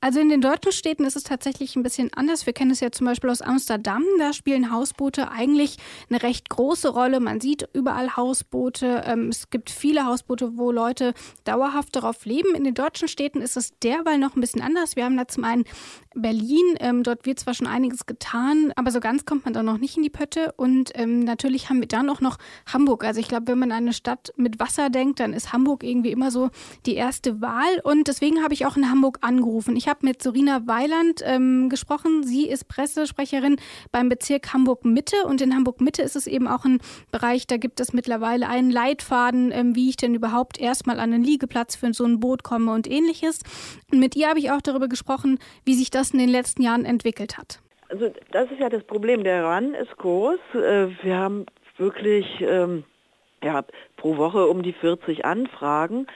Also 0.00 0.20
in 0.20 0.28
den 0.28 0.40
deutschen 0.40 0.70
Städten 0.70 1.04
ist 1.04 1.16
es 1.16 1.24
tatsächlich 1.24 1.74
ein 1.74 1.82
bisschen 1.82 2.12
anders. 2.14 2.46
Wir 2.46 2.52
kennen 2.52 2.70
es 2.70 2.78
ja 2.78 2.92
zum 2.92 3.04
Beispiel 3.06 3.30
aus 3.30 3.42
Amsterdam. 3.42 4.04
Da 4.20 4.32
spielen 4.32 4.70
Hausboote 4.70 5.32
eigentlich 5.32 5.76
eine 6.08 6.22
recht 6.22 6.48
große 6.48 6.88
Rolle. 6.88 7.18
Man 7.18 7.40
sieht 7.40 7.68
überall 7.72 8.16
Hausboote. 8.16 9.02
Ähm, 9.04 9.30
es 9.30 9.50
gibt 9.50 9.70
viele 9.70 10.06
Hausboote, 10.06 10.56
wo 10.56 10.70
Leute 10.70 11.14
dauerhaft 11.42 11.96
darauf 11.96 12.24
leben. 12.26 12.54
In 12.54 12.62
den 12.62 12.74
deutschen 12.74 13.08
Städten 13.08 13.40
ist 13.40 13.56
es 13.56 13.76
derweil 13.80 14.18
noch 14.18 14.36
ein 14.36 14.40
bisschen 14.40 14.62
anders. 14.62 14.94
Wir 14.94 15.04
haben 15.04 15.16
da 15.16 15.26
zum 15.26 15.42
einen 15.42 15.64
Berlin. 16.14 16.76
Ähm, 16.78 17.02
dort 17.02 17.26
wird 17.26 17.40
zwar 17.40 17.54
schon 17.54 17.66
einiges 17.66 18.06
getan, 18.06 18.72
aber 18.76 18.92
so 18.92 19.00
ganz 19.00 19.24
kommt 19.24 19.46
man 19.46 19.54
da 19.54 19.64
noch 19.64 19.78
nicht 19.78 19.96
in 19.96 20.04
die 20.04 20.10
Pötte. 20.10 20.52
Und 20.56 20.92
ähm, 20.94 21.24
natürlich 21.24 21.70
haben 21.70 21.80
wir 21.80 21.88
dann 21.88 22.08
auch 22.08 22.20
noch 22.20 22.38
Hamburg. 22.72 23.02
Also 23.02 23.18
ich 23.18 23.26
glaube, 23.26 23.48
wenn 23.48 23.58
man 23.58 23.72
an 23.72 23.78
eine 23.78 23.92
Stadt 23.92 24.32
mit 24.36 24.60
Wasser 24.60 24.90
denkt, 24.90 25.18
dann 25.18 25.32
ist 25.32 25.52
Hamburg 25.52 25.82
irgendwie 25.82 26.12
immer 26.12 26.30
so 26.30 26.50
die 26.86 26.94
erste 26.94 27.40
Wahl. 27.40 27.80
Und 27.82 28.06
deswegen 28.06 28.44
habe 28.44 28.54
ich 28.54 28.64
auch 28.64 28.76
in 28.76 28.88
Hamburg 28.88 29.18
angerufen. 29.22 29.74
Ich 29.74 29.87
habe 29.88 30.06
mit 30.06 30.22
Sorina 30.22 30.66
Weiland 30.66 31.22
ähm, 31.24 31.68
gesprochen. 31.68 32.22
Sie 32.22 32.48
ist 32.48 32.68
Pressesprecherin 32.68 33.56
beim 33.90 34.08
Bezirk 34.08 34.52
Hamburg-Mitte 34.52 35.16
und 35.26 35.40
in 35.40 35.54
Hamburg-Mitte 35.54 36.02
ist 36.02 36.16
es 36.16 36.26
eben 36.26 36.46
auch 36.46 36.64
ein 36.64 36.78
Bereich, 37.10 37.46
da 37.46 37.56
gibt 37.56 37.80
es 37.80 37.92
mittlerweile 37.92 38.48
einen 38.48 38.70
Leitfaden, 38.70 39.50
ähm, 39.52 39.74
wie 39.74 39.88
ich 39.88 39.96
denn 39.96 40.14
überhaupt 40.14 40.60
erstmal 40.60 41.00
an 41.00 41.12
einen 41.12 41.24
Liegeplatz 41.24 41.76
für 41.76 41.92
so 41.92 42.04
ein 42.04 42.20
Boot 42.20 42.44
komme 42.44 42.72
und 42.72 42.88
ähnliches. 42.88 43.40
Und 43.90 43.98
mit 43.98 44.14
ihr 44.14 44.28
habe 44.28 44.38
ich 44.38 44.50
auch 44.50 44.62
darüber 44.62 44.88
gesprochen, 44.88 45.38
wie 45.64 45.74
sich 45.74 45.90
das 45.90 46.10
in 46.10 46.18
den 46.18 46.28
letzten 46.28 46.62
Jahren 46.62 46.84
entwickelt 46.84 47.38
hat. 47.38 47.60
Also 47.88 48.12
das 48.32 48.50
ist 48.50 48.60
ja 48.60 48.68
das 48.68 48.84
Problem. 48.84 49.24
Der 49.24 49.44
Run 49.44 49.74
ist 49.74 49.96
groß. 49.96 50.38
Äh, 50.54 50.88
wir 51.02 51.16
haben 51.16 51.46
wirklich 51.78 52.26
ähm, 52.40 52.84
ja, 53.42 53.64
pro 53.96 54.16
Woche 54.16 54.46
um 54.46 54.62
die 54.62 54.72
40 54.72 55.24
Anfragen 55.24 56.06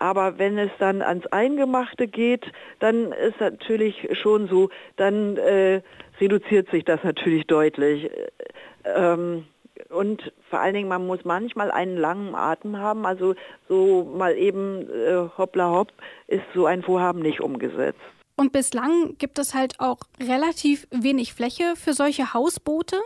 aber 0.00 0.38
wenn 0.38 0.58
es 0.58 0.70
dann 0.78 1.02
ans 1.02 1.26
Eingemachte 1.28 2.08
geht, 2.08 2.50
dann 2.78 3.12
ist 3.12 3.38
natürlich 3.38 4.08
schon 4.20 4.48
so, 4.48 4.70
dann 4.96 5.36
äh, 5.36 5.82
reduziert 6.20 6.70
sich 6.70 6.84
das 6.84 7.04
natürlich 7.04 7.46
deutlich. 7.46 8.10
Ähm, 8.84 9.44
und 9.90 10.32
vor 10.48 10.60
allen 10.60 10.74
Dingen, 10.74 10.88
man 10.88 11.06
muss 11.06 11.24
manchmal 11.24 11.70
einen 11.70 11.96
langen 11.96 12.34
Atem 12.34 12.78
haben. 12.78 13.06
Also 13.06 13.34
so 13.68 14.04
mal 14.04 14.36
eben 14.36 14.88
äh, 14.90 15.28
hoppla 15.36 15.70
hopp 15.70 15.92
ist 16.26 16.44
so 16.54 16.66
ein 16.66 16.82
Vorhaben 16.82 17.20
nicht 17.20 17.40
umgesetzt. 17.40 18.00
Und 18.40 18.52
bislang 18.52 19.18
gibt 19.18 19.38
es 19.38 19.52
halt 19.52 19.80
auch 19.80 19.98
relativ 20.18 20.88
wenig 20.90 21.34
Fläche 21.34 21.74
für 21.76 21.92
solche 21.92 22.32
Hausboote. 22.32 22.96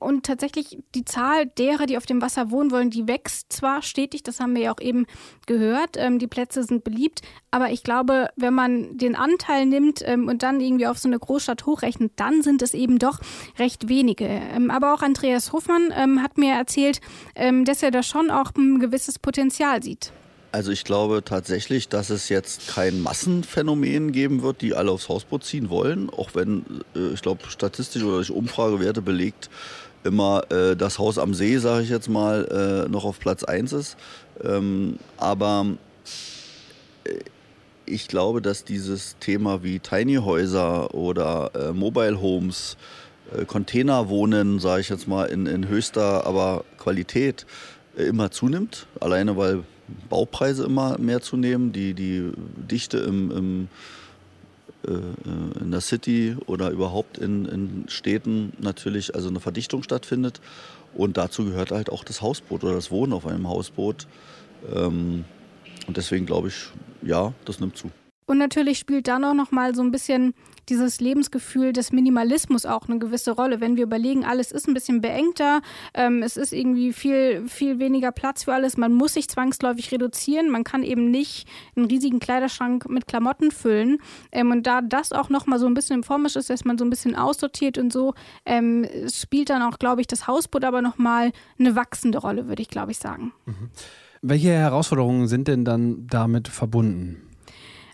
Und 0.00 0.26
tatsächlich 0.26 0.78
die 0.96 1.04
Zahl 1.04 1.46
derer, 1.46 1.86
die 1.86 1.96
auf 1.96 2.06
dem 2.06 2.20
Wasser 2.20 2.50
wohnen 2.50 2.72
wollen, 2.72 2.90
die 2.90 3.06
wächst 3.06 3.52
zwar 3.52 3.82
stetig, 3.82 4.24
das 4.24 4.40
haben 4.40 4.56
wir 4.56 4.62
ja 4.62 4.72
auch 4.74 4.80
eben 4.80 5.06
gehört. 5.46 5.90
Ähm, 5.96 6.18
die 6.18 6.26
Plätze 6.26 6.64
sind 6.64 6.82
beliebt. 6.82 7.22
Aber 7.52 7.70
ich 7.70 7.84
glaube, 7.84 8.30
wenn 8.34 8.52
man 8.52 8.98
den 8.98 9.14
Anteil 9.14 9.64
nimmt 9.64 10.02
ähm, 10.04 10.26
und 10.26 10.42
dann 10.42 10.60
irgendwie 10.60 10.88
auf 10.88 10.98
so 10.98 11.08
eine 11.08 11.20
Großstadt 11.20 11.66
hochrechnet, 11.66 12.14
dann 12.16 12.42
sind 12.42 12.60
es 12.60 12.74
eben 12.74 12.98
doch 12.98 13.20
recht 13.60 13.88
wenige. 13.88 14.26
Ähm, 14.26 14.72
aber 14.72 14.92
auch 14.92 15.02
Andreas 15.02 15.52
Hofmann 15.52 15.94
ähm, 15.96 16.20
hat 16.20 16.36
mir 16.36 16.54
erzählt, 16.54 17.00
ähm, 17.36 17.64
dass 17.64 17.84
er 17.84 17.92
da 17.92 18.02
schon 18.02 18.28
auch 18.28 18.50
ein 18.56 18.80
gewisses 18.80 19.20
Potenzial 19.20 19.84
sieht. 19.84 20.12
Also 20.52 20.72
ich 20.72 20.82
glaube 20.84 21.22
tatsächlich, 21.24 21.88
dass 21.88 22.10
es 22.10 22.28
jetzt 22.28 22.68
kein 22.68 23.00
Massenphänomen 23.00 24.10
geben 24.10 24.42
wird, 24.42 24.62
die 24.62 24.74
alle 24.74 24.90
aufs 24.90 25.08
Hausboot 25.08 25.44
ziehen 25.44 25.70
wollen, 25.70 26.10
auch 26.10 26.30
wenn, 26.34 26.64
äh, 26.96 27.14
ich 27.14 27.22
glaube, 27.22 27.42
statistisch 27.48 28.02
oder 28.02 28.16
durch 28.16 28.32
Umfragewerte 28.32 29.00
belegt 29.00 29.48
immer 30.02 30.50
äh, 30.50 30.76
das 30.76 30.98
Haus 30.98 31.18
am 31.18 31.34
See, 31.34 31.58
sage 31.58 31.84
ich 31.84 31.90
jetzt 31.90 32.08
mal, 32.08 32.86
äh, 32.86 32.90
noch 32.90 33.04
auf 33.04 33.20
Platz 33.20 33.44
1 33.44 33.72
ist. 33.72 33.96
Ähm, 34.42 34.98
aber 35.18 35.66
äh, 37.04 37.18
ich 37.86 38.08
glaube, 38.08 38.40
dass 38.42 38.64
dieses 38.64 39.16
Thema 39.20 39.62
wie 39.62 39.78
Tiny 39.78 40.16
Häuser 40.16 40.94
oder 40.94 41.50
äh, 41.54 41.72
Mobile 41.72 42.20
Homes, 42.20 42.76
äh, 43.36 43.44
Containerwohnen, 43.44 44.58
sage 44.58 44.80
ich 44.80 44.88
jetzt 44.88 45.06
mal, 45.06 45.26
in, 45.26 45.46
in 45.46 45.68
höchster 45.68 46.26
aber 46.26 46.64
Qualität 46.78 47.46
immer 47.96 48.30
zunimmt. 48.30 48.86
Alleine 49.00 49.36
weil 49.36 49.64
Baupreise 50.08 50.64
immer 50.64 50.98
mehr 50.98 51.20
zu 51.20 51.36
nehmen, 51.36 51.72
die, 51.72 51.94
die 51.94 52.30
Dichte 52.70 52.98
im, 52.98 53.30
im 53.30 53.68
äh, 54.86 55.60
in 55.60 55.70
der 55.70 55.82
City 55.82 56.36
oder 56.46 56.70
überhaupt 56.70 57.18
in, 57.18 57.44
in 57.44 57.84
Städten 57.88 58.52
natürlich 58.58 59.14
also 59.14 59.28
eine 59.28 59.40
Verdichtung 59.40 59.82
stattfindet. 59.82 60.40
Und 60.94 61.16
dazu 61.16 61.44
gehört 61.44 61.70
halt 61.70 61.90
auch 61.90 62.02
das 62.02 62.22
Hausboot 62.22 62.64
oder 62.64 62.74
das 62.74 62.90
Wohnen 62.90 63.12
auf 63.12 63.26
einem 63.26 63.48
Hausboot. 63.48 64.06
Ähm, 64.74 65.24
und 65.86 65.96
deswegen 65.96 66.24
glaube 66.24 66.48
ich, 66.48 66.54
ja, 67.02 67.32
das 67.44 67.60
nimmt 67.60 67.76
zu. 67.76 67.90
Und 68.26 68.38
natürlich 68.38 68.78
spielt 68.78 69.08
dann 69.08 69.24
auch 69.24 69.34
noch 69.34 69.50
mal 69.50 69.74
so 69.74 69.82
ein 69.82 69.90
bisschen 69.90 70.34
dieses 70.70 71.00
Lebensgefühl 71.00 71.72
des 71.72 71.92
Minimalismus 71.92 72.64
auch 72.64 72.88
eine 72.88 72.98
gewisse 72.98 73.32
Rolle. 73.32 73.60
Wenn 73.60 73.76
wir 73.76 73.82
überlegen, 73.84 74.24
alles 74.24 74.52
ist 74.52 74.68
ein 74.68 74.74
bisschen 74.74 75.00
beengter, 75.00 75.60
ähm, 75.94 76.22
es 76.22 76.36
ist 76.36 76.52
irgendwie 76.52 76.92
viel, 76.92 77.46
viel 77.48 77.78
weniger 77.78 78.12
Platz 78.12 78.44
für 78.44 78.54
alles, 78.54 78.76
man 78.76 78.94
muss 78.94 79.14
sich 79.14 79.28
zwangsläufig 79.28 79.92
reduzieren, 79.92 80.50
man 80.50 80.64
kann 80.64 80.82
eben 80.82 81.10
nicht 81.10 81.48
einen 81.76 81.86
riesigen 81.86 82.20
Kleiderschrank 82.20 82.88
mit 82.88 83.06
Klamotten 83.06 83.50
füllen. 83.50 83.98
Ähm, 84.32 84.50
und 84.50 84.66
da 84.66 84.80
das 84.80 85.12
auch 85.12 85.28
noch 85.28 85.46
mal 85.46 85.58
so 85.58 85.66
ein 85.66 85.74
bisschen 85.74 85.96
im 85.96 86.02
Formisch 86.02 86.36
ist, 86.36 86.48
dass 86.48 86.64
man 86.64 86.78
so 86.78 86.84
ein 86.84 86.90
bisschen 86.90 87.16
aussortiert 87.16 87.76
und 87.76 87.92
so, 87.92 88.14
ähm, 88.46 88.86
spielt 89.12 89.50
dann 89.50 89.62
auch, 89.62 89.78
glaube 89.78 90.00
ich, 90.00 90.06
das 90.06 90.26
Hausboot 90.26 90.64
aber 90.64 90.82
noch 90.82 90.98
mal 90.98 91.32
eine 91.58 91.74
wachsende 91.74 92.18
Rolle, 92.18 92.48
würde 92.48 92.62
ich, 92.62 92.68
glaube 92.68 92.92
ich, 92.92 92.98
sagen. 92.98 93.32
Mhm. 93.46 93.70
Welche 94.22 94.50
Herausforderungen 94.50 95.28
sind 95.28 95.48
denn 95.48 95.64
dann 95.64 96.06
damit 96.06 96.48
verbunden? 96.48 97.29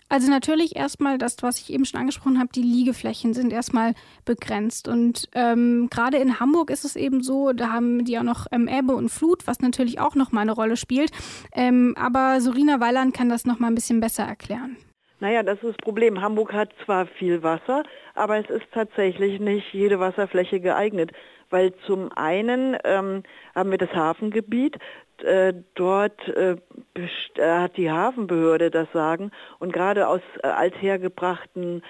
Also 0.09 0.31
natürlich 0.31 0.75
erstmal 0.75 1.17
das, 1.17 1.35
was 1.41 1.59
ich 1.59 1.71
eben 1.71 1.83
schon 1.83 1.99
angesprochen 1.99 2.39
habe, 2.39 2.49
die 2.55 2.61
Liegeflächen 2.61 3.33
sind 3.33 3.51
erstmal 3.51 3.93
begrenzt. 4.23 4.87
Und 4.87 5.27
ähm, 5.33 5.89
gerade 5.91 6.17
in 6.17 6.39
Hamburg 6.39 6.69
ist 6.69 6.85
es 6.85 6.95
eben 6.95 7.21
so, 7.21 7.51
da 7.51 7.71
haben 7.71 8.05
die 8.05 8.17
auch 8.17 8.23
noch 8.23 8.47
ähm, 8.51 8.69
Ebbe 8.69 8.95
und 8.95 9.09
Flut, 9.09 9.47
was 9.47 9.59
natürlich 9.59 9.99
auch 9.99 10.15
nochmal 10.15 10.43
eine 10.43 10.53
Rolle 10.53 10.77
spielt. 10.77 11.11
Ähm, 11.53 11.93
aber 11.97 12.39
Sorina 12.39 12.79
Weiland 12.79 13.13
kann 13.13 13.27
das 13.27 13.45
nochmal 13.45 13.71
ein 13.71 13.75
bisschen 13.75 13.99
besser 13.99 14.23
erklären. 14.23 14.77
Naja, 15.19 15.43
das 15.43 15.55
ist 15.55 15.69
das 15.69 15.77
Problem. 15.77 16.21
Hamburg 16.21 16.53
hat 16.53 16.69
zwar 16.85 17.07
viel 17.07 17.41
Wasser, 17.41 17.83
aber 18.13 18.37
es 18.37 18.49
ist 18.49 18.67
tatsächlich 18.71 19.39
nicht 19.39 19.73
jede 19.73 19.99
Wasserfläche 19.99 20.59
geeignet, 20.59 21.11
weil 21.49 21.73
zum 21.85 22.11
einen 22.15 22.77
ähm, 22.83 23.23
haben 23.55 23.71
wir 23.71 23.77
das 23.77 23.93
Hafengebiet, 23.93 24.77
äh, 25.23 25.53
dort 25.73 26.27
äh, 26.27 26.57
äh, 26.93 27.41
hat 27.41 27.77
die 27.77 27.89
Hafenbehörde 27.89 28.69
das 28.69 28.91
Sagen. 28.93 29.31
Und 29.59 29.73
gerade 29.73 30.07
aus 30.07 30.21
althergebrachten 30.43 31.81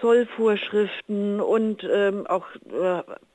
Zollvorschriften 0.00 1.40
und 1.42 1.84
ähm, 1.84 2.26
auch 2.26 2.46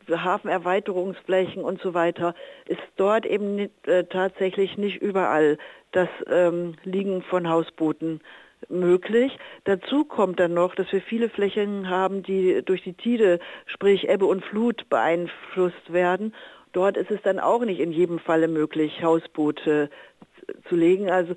Hafenerweiterungsflächen 0.09 1.63
und 1.63 1.79
so 1.79 1.93
weiter 1.93 2.33
ist 2.67 2.81
dort 2.95 3.25
eben 3.27 3.69
tatsächlich 4.09 4.75
nicht 4.77 4.99
überall 4.99 5.57
das 5.91 6.09
ähm, 6.27 6.75
Liegen 6.83 7.21
von 7.21 7.47
Hausbooten 7.47 8.19
möglich. 8.69 9.37
Dazu 9.63 10.05
kommt 10.05 10.39
dann 10.39 10.53
noch, 10.53 10.75
dass 10.75 10.91
wir 10.91 11.01
viele 11.01 11.29
Flächen 11.29 11.89
haben, 11.89 12.23
die 12.23 12.61
durch 12.63 12.83
die 12.83 12.93
Tide, 12.93 13.39
sprich 13.65 14.07
Ebbe 14.07 14.25
und 14.25 14.43
Flut 14.43 14.89
beeinflusst 14.89 15.91
werden. 15.91 16.33
Dort 16.71 16.97
ist 16.97 17.11
es 17.11 17.21
dann 17.21 17.39
auch 17.39 17.63
nicht 17.63 17.79
in 17.79 17.91
jedem 17.91 18.19
Falle 18.19 18.47
möglich, 18.47 19.01
Hausboote 19.01 19.89
zu 20.67 20.75
legen. 20.75 21.09
Also 21.09 21.35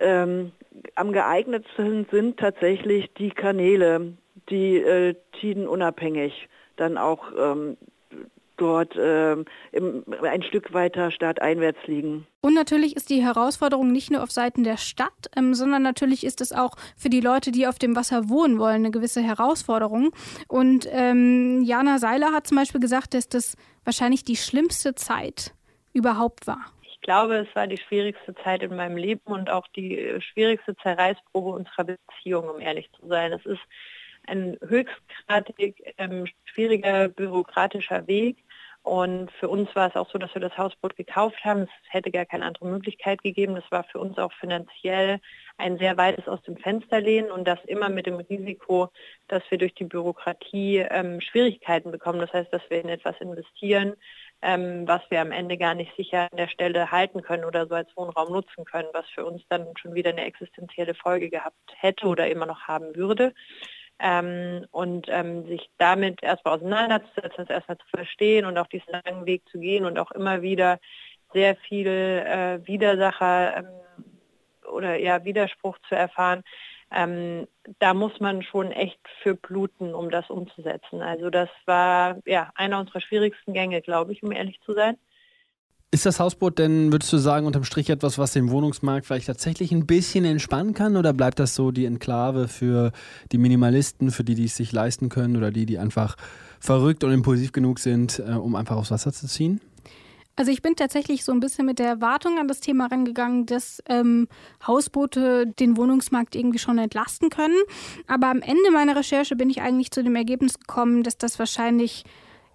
ähm, 0.00 0.52
am 0.94 1.12
geeignetsten 1.12 2.06
sind 2.10 2.38
tatsächlich 2.38 3.12
die 3.14 3.30
Kanäle, 3.30 4.14
die 4.48 4.78
äh, 4.78 5.14
tidenunabhängig 5.40 6.48
dann 6.76 6.96
auch 6.96 7.32
ähm, 7.36 7.76
dort 8.58 8.94
äh, 8.96 9.32
im, 9.72 10.04
ein 10.22 10.42
Stück 10.42 10.72
weiter 10.72 11.10
stadteinwärts 11.10 11.78
liegen. 11.86 12.26
Und 12.40 12.54
natürlich 12.54 12.96
ist 12.96 13.10
die 13.10 13.22
Herausforderung 13.22 13.90
nicht 13.90 14.10
nur 14.10 14.22
auf 14.22 14.30
Seiten 14.30 14.64
der 14.64 14.76
Stadt, 14.76 15.30
ähm, 15.36 15.54
sondern 15.54 15.82
natürlich 15.82 16.24
ist 16.24 16.40
es 16.40 16.52
auch 16.52 16.76
für 16.96 17.08
die 17.08 17.20
Leute, 17.20 17.50
die 17.50 17.66
auf 17.66 17.78
dem 17.78 17.96
Wasser 17.96 18.28
wohnen 18.28 18.58
wollen, 18.58 18.76
eine 18.76 18.90
gewisse 18.90 19.22
Herausforderung. 19.22 20.10
Und 20.46 20.86
ähm, 20.90 21.62
Jana 21.62 21.98
Seiler 21.98 22.32
hat 22.32 22.46
zum 22.46 22.56
Beispiel 22.58 22.80
gesagt, 22.80 23.14
dass 23.14 23.28
das 23.28 23.56
wahrscheinlich 23.84 24.24
die 24.24 24.36
schlimmste 24.36 24.94
Zeit 24.94 25.54
überhaupt 25.92 26.46
war. 26.46 26.60
Ich 26.82 27.00
glaube, 27.00 27.36
es 27.36 27.56
war 27.56 27.66
die 27.66 27.78
schwierigste 27.78 28.34
Zeit 28.44 28.62
in 28.62 28.76
meinem 28.76 28.96
Leben 28.96 29.22
und 29.24 29.48
auch 29.48 29.66
die 29.74 29.98
äh, 29.98 30.20
schwierigste 30.20 30.76
Zerreißprobe 30.76 31.50
unserer 31.50 31.84
Beziehung, 31.84 32.48
um 32.48 32.60
ehrlich 32.60 32.90
zu 33.00 33.08
sein. 33.08 33.32
Es 33.32 33.46
ist 33.46 33.62
ein 34.28 34.58
höchstgradig 34.66 35.94
ähm, 35.96 36.26
schwieriger 36.44 37.08
bürokratischer 37.08 38.06
Weg, 38.06 38.36
und 38.82 39.30
für 39.32 39.48
uns 39.48 39.74
war 39.76 39.88
es 39.88 39.96
auch 39.96 40.10
so, 40.10 40.18
dass 40.18 40.32
wir 40.34 40.40
das 40.40 40.56
Hausboot 40.56 40.96
gekauft 40.96 41.44
haben. 41.44 41.62
Es 41.62 41.92
hätte 41.92 42.10
gar 42.10 42.24
keine 42.24 42.46
andere 42.46 42.66
Möglichkeit 42.66 43.22
gegeben. 43.22 43.54
Das 43.54 43.70
war 43.70 43.84
für 43.84 43.98
uns 43.98 44.16
auch 44.18 44.32
finanziell 44.32 45.20
ein 45.58 45.78
sehr 45.78 45.96
weites 45.96 46.26
aus 46.28 46.40
dem 46.42 46.56
Fenster 46.56 47.00
lehnen 47.00 47.30
und 47.30 47.46
das 47.46 47.58
immer 47.66 47.88
mit 47.90 48.06
dem 48.06 48.16
Risiko, 48.16 48.88
dass 49.26 49.42
wir 49.50 49.58
durch 49.58 49.74
die 49.74 49.84
Bürokratie 49.84 50.78
ähm, 50.78 51.20
Schwierigkeiten 51.20 51.90
bekommen. 51.90 52.20
Das 52.20 52.32
heißt, 52.32 52.52
dass 52.52 52.62
wir 52.70 52.80
in 52.80 52.88
etwas 52.88 53.20
investieren, 53.20 53.94
ähm, 54.40 54.86
was 54.86 55.02
wir 55.10 55.20
am 55.20 55.32
Ende 55.32 55.58
gar 55.58 55.74
nicht 55.74 55.94
sicher 55.96 56.28
an 56.30 56.36
der 56.38 56.48
Stelle 56.48 56.90
halten 56.90 57.22
können 57.22 57.44
oder 57.44 57.66
so 57.66 57.74
als 57.74 57.94
Wohnraum 57.96 58.32
nutzen 58.32 58.64
können, 58.64 58.88
was 58.92 59.06
für 59.10 59.26
uns 59.26 59.42
dann 59.48 59.66
schon 59.76 59.94
wieder 59.94 60.10
eine 60.10 60.24
existenzielle 60.24 60.94
Folge 60.94 61.28
gehabt 61.28 61.56
hätte 61.76 62.06
oder 62.06 62.28
immer 62.30 62.46
noch 62.46 62.62
haben 62.62 62.94
würde 62.94 63.34
ähm, 63.98 64.66
und 64.70 65.06
ähm, 65.08 65.46
sich 65.46 65.70
damit 65.78 66.22
erstmal 66.22 66.56
auseinanderzusetzen, 66.56 67.34
das 67.36 67.50
erstmal 67.50 67.78
zu 67.78 67.88
verstehen 67.88 68.44
und 68.46 68.58
auch 68.58 68.66
diesen 68.68 68.92
langen 68.92 69.26
Weg 69.26 69.42
zu 69.50 69.58
gehen 69.58 69.84
und 69.84 69.98
auch 69.98 70.10
immer 70.12 70.42
wieder 70.42 70.78
sehr 71.32 71.56
viel 71.56 71.86
äh, 71.86 72.66
Widersacher 72.66 73.58
ähm, 73.58 73.66
oder 74.72 74.96
ja 74.96 75.24
Widerspruch 75.24 75.78
zu 75.88 75.94
erfahren. 75.94 76.42
Ähm, 76.90 77.46
da 77.80 77.92
muss 77.92 78.18
man 78.18 78.42
schon 78.42 78.72
echt 78.72 79.00
für 79.22 79.34
bluten, 79.34 79.94
um 79.94 80.10
das 80.10 80.30
umzusetzen. 80.30 81.02
Also 81.02 81.28
das 81.28 81.50
war 81.66 82.18
ja 82.24 82.50
einer 82.54 82.80
unserer 82.80 83.00
schwierigsten 83.00 83.52
Gänge, 83.52 83.82
glaube 83.82 84.12
ich, 84.12 84.22
um 84.22 84.32
ehrlich 84.32 84.58
zu 84.62 84.72
sein. 84.72 84.96
Ist 85.90 86.04
das 86.04 86.20
Hausboot 86.20 86.58
denn, 86.58 86.92
würdest 86.92 87.10
du 87.14 87.16
sagen, 87.16 87.46
unterm 87.46 87.64
Strich 87.64 87.88
etwas, 87.88 88.18
was 88.18 88.34
den 88.34 88.50
Wohnungsmarkt 88.50 89.06
vielleicht 89.06 89.26
tatsächlich 89.26 89.72
ein 89.72 89.86
bisschen 89.86 90.26
entspannen 90.26 90.74
kann? 90.74 90.98
Oder 90.98 91.14
bleibt 91.14 91.38
das 91.38 91.54
so 91.54 91.70
die 91.70 91.86
Enklave 91.86 92.46
für 92.46 92.92
die 93.32 93.38
Minimalisten, 93.38 94.10
für 94.10 94.22
die, 94.22 94.34
die 94.34 94.44
es 94.44 94.56
sich 94.56 94.70
leisten 94.70 95.08
können 95.08 95.34
oder 95.38 95.50
die, 95.50 95.64
die 95.64 95.78
einfach 95.78 96.16
verrückt 96.60 97.04
und 97.04 97.12
impulsiv 97.12 97.52
genug 97.52 97.78
sind, 97.78 98.18
äh, 98.18 98.32
um 98.32 98.54
einfach 98.54 98.76
aufs 98.76 98.90
Wasser 98.90 99.14
zu 99.14 99.26
ziehen? 99.26 99.62
Also 100.36 100.52
ich 100.52 100.60
bin 100.60 100.76
tatsächlich 100.76 101.24
so 101.24 101.32
ein 101.32 101.40
bisschen 101.40 101.64
mit 101.64 101.78
der 101.78 101.88
Erwartung 101.88 102.38
an 102.38 102.48
das 102.48 102.60
Thema 102.60 102.86
rangegangen, 102.86 103.46
dass 103.46 103.82
ähm, 103.88 104.28
Hausboote 104.66 105.46
den 105.58 105.78
Wohnungsmarkt 105.78 106.36
irgendwie 106.36 106.58
schon 106.58 106.76
entlasten 106.76 107.30
können. 107.30 107.56
Aber 108.06 108.28
am 108.28 108.42
Ende 108.42 108.70
meiner 108.72 108.94
Recherche 108.94 109.36
bin 109.36 109.48
ich 109.48 109.62
eigentlich 109.62 109.90
zu 109.90 110.04
dem 110.04 110.16
Ergebnis 110.16 110.60
gekommen, 110.60 111.02
dass 111.02 111.16
das 111.16 111.38
wahrscheinlich 111.38 112.04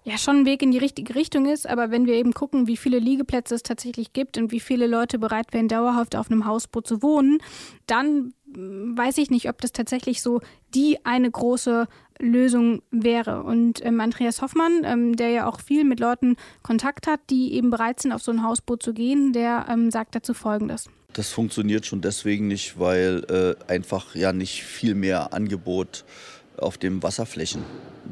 ja 0.04 0.18
schon 0.18 0.40
ein 0.40 0.46
Weg 0.46 0.62
in 0.62 0.70
die 0.70 0.78
richtige 0.78 1.14
Richtung 1.14 1.46
ist, 1.46 1.66
aber 1.66 1.90
wenn 1.90 2.06
wir 2.06 2.14
eben 2.14 2.34
gucken, 2.34 2.66
wie 2.66 2.76
viele 2.76 2.98
Liegeplätze 2.98 3.54
es 3.54 3.62
tatsächlich 3.62 4.12
gibt 4.12 4.36
und 4.36 4.52
wie 4.52 4.60
viele 4.60 4.86
Leute 4.86 5.18
bereit 5.18 5.52
wären, 5.52 5.66
dauerhaft 5.66 6.14
auf 6.14 6.30
einem 6.30 6.44
Hausboot 6.44 6.86
zu 6.86 7.02
wohnen, 7.02 7.38
dann 7.86 8.34
hm, 8.54 8.96
weiß 8.96 9.18
ich 9.18 9.30
nicht, 9.30 9.48
ob 9.48 9.60
das 9.62 9.72
tatsächlich 9.72 10.20
so 10.20 10.40
die 10.74 11.04
eine 11.04 11.30
große 11.30 11.88
Lösung 12.20 12.82
wäre. 12.90 13.42
Und 13.42 13.84
ähm, 13.84 14.00
Andreas 14.00 14.42
Hoffmann, 14.42 14.82
ähm, 14.84 15.16
der 15.16 15.30
ja 15.30 15.46
auch 15.48 15.60
viel 15.60 15.84
mit 15.84 16.00
Leuten 16.00 16.36
Kontakt 16.62 17.06
hat, 17.06 17.20
die 17.30 17.54
eben 17.54 17.70
bereit 17.70 18.00
sind, 18.00 18.12
auf 18.12 18.22
so 18.22 18.30
ein 18.30 18.44
Hausboot 18.44 18.82
zu 18.82 18.92
gehen, 18.92 19.32
der 19.32 19.66
ähm, 19.70 19.90
sagt 19.90 20.14
dazu 20.14 20.34
Folgendes. 20.34 20.88
Das 21.14 21.30
funktioniert 21.30 21.86
schon 21.86 22.00
deswegen 22.00 22.48
nicht, 22.48 22.78
weil 22.78 23.56
äh, 23.68 23.72
einfach 23.72 24.14
ja 24.14 24.32
nicht 24.32 24.64
viel 24.64 24.94
mehr 24.94 25.32
Angebot 25.32 26.04
auf 26.56 26.78
den 26.78 27.02
Wasserflächen 27.02 27.62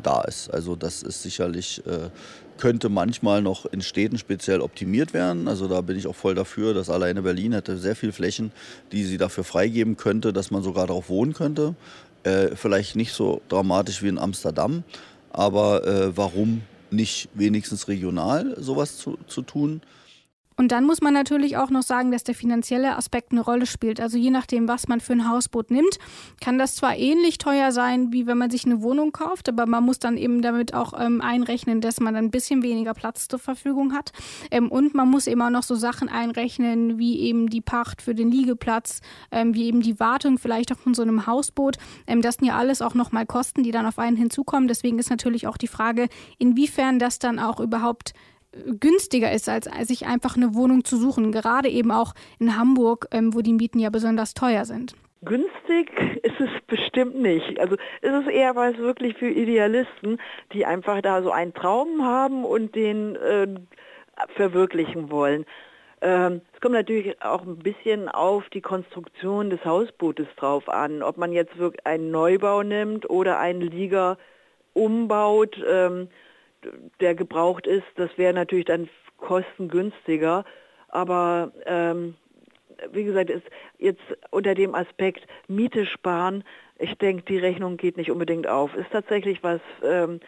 da 0.03 0.23
ist. 0.23 0.53
Also 0.53 0.77
das 0.77 1.03
ist 1.03 1.23
sicherlich, 1.23 1.83
äh, 1.87 2.11
könnte 2.59 2.89
manchmal 2.89 3.43
noch 3.43 3.67
in 3.67 3.83
Städten 3.83 4.19
speziell 4.19 4.61
optimiert 4.61 5.15
werden. 5.15 5.49
Also 5.49 5.69
da 5.69 5.81
bin 5.81 5.97
ich 5.97 6.07
auch 6.07 6.15
voll 6.15 6.35
dafür, 6.35 6.75
dass 6.75 6.91
alleine 6.91 7.23
Berlin 7.23 7.53
hätte 7.53 7.79
sehr 7.79 7.97
viele 7.97 8.13
Flächen, 8.13 8.53
die 8.93 9.05
sie 9.05 9.19
dafür 9.19 9.45
freigeben 9.45 9.97
könnte, 9.97 10.33
dass 10.33 10.51
man 10.51 10.63
sogar 10.63 10.87
darauf 10.87 11.09
wohnen 11.09 11.35
könnte. 11.35 11.75
Äh, 12.25 12.55
vielleicht 12.55 12.97
nicht 12.97 13.13
so 13.13 13.43
dramatisch 13.49 14.03
wie 14.03 14.09
in 14.09 14.19
Amsterdam, 14.19 14.85
aber 15.31 15.87
äh, 15.87 16.17
warum 16.17 16.63
nicht 16.91 17.29
wenigstens 17.35 17.89
regional 17.89 18.55
sowas 18.59 18.97
zu, 18.97 19.19
zu 19.27 19.43
tun? 19.43 19.81
Und 20.57 20.73
dann 20.73 20.85
muss 20.85 21.01
man 21.01 21.15
natürlich 21.15 21.57
auch 21.57 21.71
noch 21.71 21.83
sagen, 21.83 22.11
dass 22.11 22.25
der 22.25 22.35
finanzielle 22.35 22.97
Aspekt 22.97 23.33
eine 23.33 23.41
Rolle 23.41 23.67
spielt. 23.67 24.01
Also 24.01 24.19
je 24.19 24.31
nachdem, 24.31 24.69
was 24.69 24.89
man 24.89 25.01
für 25.01 25.13
ein 25.13 25.29
Hausboot 25.29 25.71
nimmt, 25.71 25.99
kann 26.41 26.59
das 26.59 26.75
zwar 26.75 26.97
ähnlich 26.97 27.39
teuer 27.39 27.73
sein, 27.73 28.13
wie 28.13 28.27
wenn 28.27 28.39
man 28.39 28.51
sich 28.51 28.65
eine 28.65 28.83
Wohnung 28.83 29.13
kauft, 29.13 29.49
aber 29.49 29.67
man 29.67 29.85
muss 29.85 29.99
dann 29.99 30.17
eben 30.17 30.43
damit 30.43 30.75
auch 30.75 30.93
ähm, 30.99 31.21
einrechnen, 31.21 31.81
dass 31.81 32.01
man 32.01 32.17
ein 32.17 32.31
bisschen 32.31 32.63
weniger 32.63 32.95
Platz 32.95 33.29
zur 33.29 33.39
Verfügung 33.39 33.93
hat. 33.93 34.13
Ähm, 34.51 34.71
und 34.71 34.95
man 34.95 35.09
muss 35.09 35.27
eben 35.27 35.43
auch 35.43 35.51
noch 35.51 35.63
so 35.63 35.75
Sachen 35.75 36.09
einrechnen, 36.09 36.99
wie 36.99 37.21
eben 37.21 37.49
die 37.49 37.61
Pacht 37.61 38.03
für 38.03 38.15
den 38.15 38.31
Liegeplatz, 38.31 39.01
ähm, 39.31 39.55
wie 39.55 39.65
eben 39.65 39.81
die 39.81 39.99
Wartung 40.01 40.39
vielleicht 40.39 40.73
auch 40.73 40.79
von 40.79 40.95
so 40.95 41.03
einem 41.03 41.27
Hausboot. 41.27 41.77
Ähm, 42.07 42.23
das 42.23 42.37
sind 42.37 42.47
ja 42.47 42.57
alles 42.57 42.83
auch 42.83 42.95
nochmal 42.95 43.27
Kosten, 43.27 43.63
die 43.63 43.71
dann 43.71 43.87
auf 43.87 43.99
einen 43.99 44.17
hinzukommen. 44.17 44.69
Deswegen 44.69 44.99
ist 44.99 45.11
natürlich 45.11 45.47
auch 45.47 45.57
die 45.57 45.69
Frage, 45.69 46.09
inwiefern 46.39 46.99
das 46.99 47.19
dann 47.19 47.39
auch 47.39 47.61
überhaupt 47.61 48.15
günstiger 48.81 49.33
ist, 49.33 49.49
als 49.49 49.69
sich 49.89 50.07
einfach 50.07 50.37
eine 50.37 50.55
Wohnung 50.55 50.85
zu 50.85 50.97
suchen. 50.97 51.33
Gerade 51.33 51.69
eben 51.69 51.91
auch 51.91 52.15
in 52.39 52.57
Hamburg, 52.57 53.09
ähm, 53.11 53.35
wo 53.35 53.41
die 53.41 53.53
Mieten 53.53 53.79
ja 53.79 53.91
besonders 53.91 54.35
teuer 54.35 54.65
sind. 54.65 54.95
Günstig 55.25 55.91
ist 56.23 56.41
es 56.41 56.51
bestimmt 56.67 57.17
nicht. 57.17 57.59
Also 57.61 57.77
ist 58.01 58.13
es 58.13 58.27
eher 58.27 58.57
was 58.57 58.77
wirklich 58.79 59.17
für 59.17 59.29
Idealisten, 59.29 60.19
die 60.53 60.67
einfach 60.67 61.01
da 61.01 61.23
so 61.23 61.31
einen 61.31 61.55
Traum 61.55 62.05
haben 62.05 62.45
und 62.45 62.75
den 62.75 63.17
äh, 63.17 63.47
verwirklichen 64.35 65.11
wollen. 65.11 65.47
Ähm, 66.01 66.41
es 66.53 66.61
kommt 66.61 66.75
natürlich 66.75 67.23
auch 67.23 67.43
ein 67.43 67.59
bisschen 67.59 68.09
auf 68.09 68.49
die 68.49 68.61
Konstruktion 68.61 69.51
des 69.51 69.65
Hausbootes 69.65 70.27
drauf 70.37 70.69
an, 70.69 71.05
ob 71.05 71.17
man 71.17 71.33
jetzt 71.33 71.57
wirklich 71.57 71.87
einen 71.87 72.11
Neubau 72.11 72.65
nimmt 72.65 73.09
oder 73.09 73.39
einen 73.39 73.61
Lieger 73.61 74.19
umbaut. 74.75 75.57
Ähm, 75.65 76.09
der 77.01 77.15
gebraucht 77.15 77.67
ist, 77.67 77.87
das 77.97 78.11
wäre 78.17 78.33
natürlich 78.33 78.67
dann 78.67 78.89
kostengünstiger. 79.17 80.45
Aber 80.89 81.53
ähm, 81.67 82.15
wie 82.93 83.05
gesagt, 83.05 83.31
ist 83.31 83.47
jetzt 83.79 84.03
unter 84.31 84.55
dem 84.55 84.75
Aspekt 84.75 85.27
Miete 85.49 85.87
sparen, 85.87 86.45
ich 86.79 86.95
denke, 86.99 87.23
die 87.25 87.39
Rechnung 87.39 87.77
geht 87.77 87.97
nicht 87.97 88.11
unbedingt 88.11 88.49
auf. 88.49 88.75
Ist 88.75 88.91
tatsächlich 88.91 89.43
was, 89.43 89.61
ähm, 89.85 90.21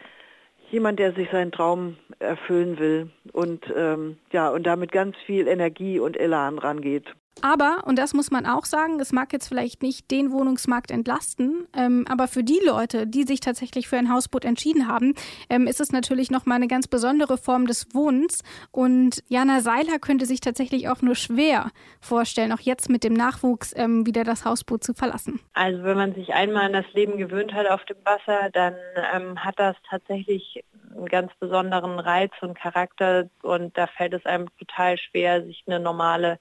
jemand, 0.71 0.99
der 0.99 1.13
sich 1.13 1.29
seinen 1.31 1.51
Traum 1.51 1.97
erfüllen 2.19 2.79
will 2.79 3.09
und 3.33 3.65
ähm, 3.75 4.17
ja 4.31 4.49
und 4.49 4.65
damit 4.65 4.91
ganz 4.91 5.15
viel 5.25 5.47
Energie 5.47 5.99
und 5.99 6.17
Elan 6.17 6.57
rangeht. 6.57 7.05
Aber, 7.41 7.83
und 7.85 7.99
das 7.99 8.13
muss 8.13 8.31
man 8.31 8.45
auch 8.45 8.65
sagen, 8.65 8.99
es 8.99 9.11
mag 9.11 9.33
jetzt 9.33 9.47
vielleicht 9.47 9.83
nicht 9.83 10.09
den 10.09 10.31
Wohnungsmarkt 10.31 10.89
entlasten, 10.89 11.67
ähm, 11.75 12.05
aber 12.09 12.27
für 12.27 12.43
die 12.43 12.59
Leute, 12.65 13.05
die 13.07 13.23
sich 13.23 13.39
tatsächlich 13.39 13.87
für 13.87 13.97
ein 13.97 14.11
Hausboot 14.11 14.45
entschieden 14.45 14.87
haben, 14.87 15.13
ähm, 15.49 15.67
ist 15.67 15.81
es 15.81 15.91
natürlich 15.91 16.31
nochmal 16.31 16.55
eine 16.55 16.67
ganz 16.67 16.87
besondere 16.87 17.37
Form 17.37 17.67
des 17.67 17.93
Wohnens. 17.93 18.43
Und 18.71 19.23
Jana 19.27 19.61
Seiler 19.61 19.99
könnte 19.99 20.25
sich 20.25 20.39
tatsächlich 20.39 20.89
auch 20.89 21.01
nur 21.01 21.15
schwer 21.15 21.71
vorstellen, 21.99 22.51
auch 22.51 22.59
jetzt 22.59 22.89
mit 22.89 23.03
dem 23.03 23.13
Nachwuchs 23.13 23.73
ähm, 23.75 24.05
wieder 24.05 24.23
das 24.23 24.45
Hausboot 24.45 24.83
zu 24.83 24.93
verlassen. 24.93 25.39
Also 25.53 25.83
wenn 25.83 25.97
man 25.97 26.15
sich 26.15 26.33
einmal 26.33 26.65
an 26.65 26.73
das 26.73 26.91
Leben 26.93 27.17
gewöhnt 27.17 27.53
hat 27.53 27.67
auf 27.67 27.83
dem 27.85 27.97
Wasser, 28.05 28.49
dann 28.53 28.75
ähm, 29.13 29.43
hat 29.43 29.59
das 29.59 29.75
tatsächlich 29.89 30.63
einen 30.95 31.07
ganz 31.07 31.31
besonderen 31.39 31.99
Reiz 31.99 32.31
und 32.41 32.57
Charakter 32.57 33.29
und 33.41 33.77
da 33.77 33.87
fällt 33.87 34.13
es 34.13 34.25
einem 34.25 34.47
total 34.57 34.97
schwer, 34.97 35.43
sich 35.43 35.63
eine 35.67 35.79
normale 35.79 36.39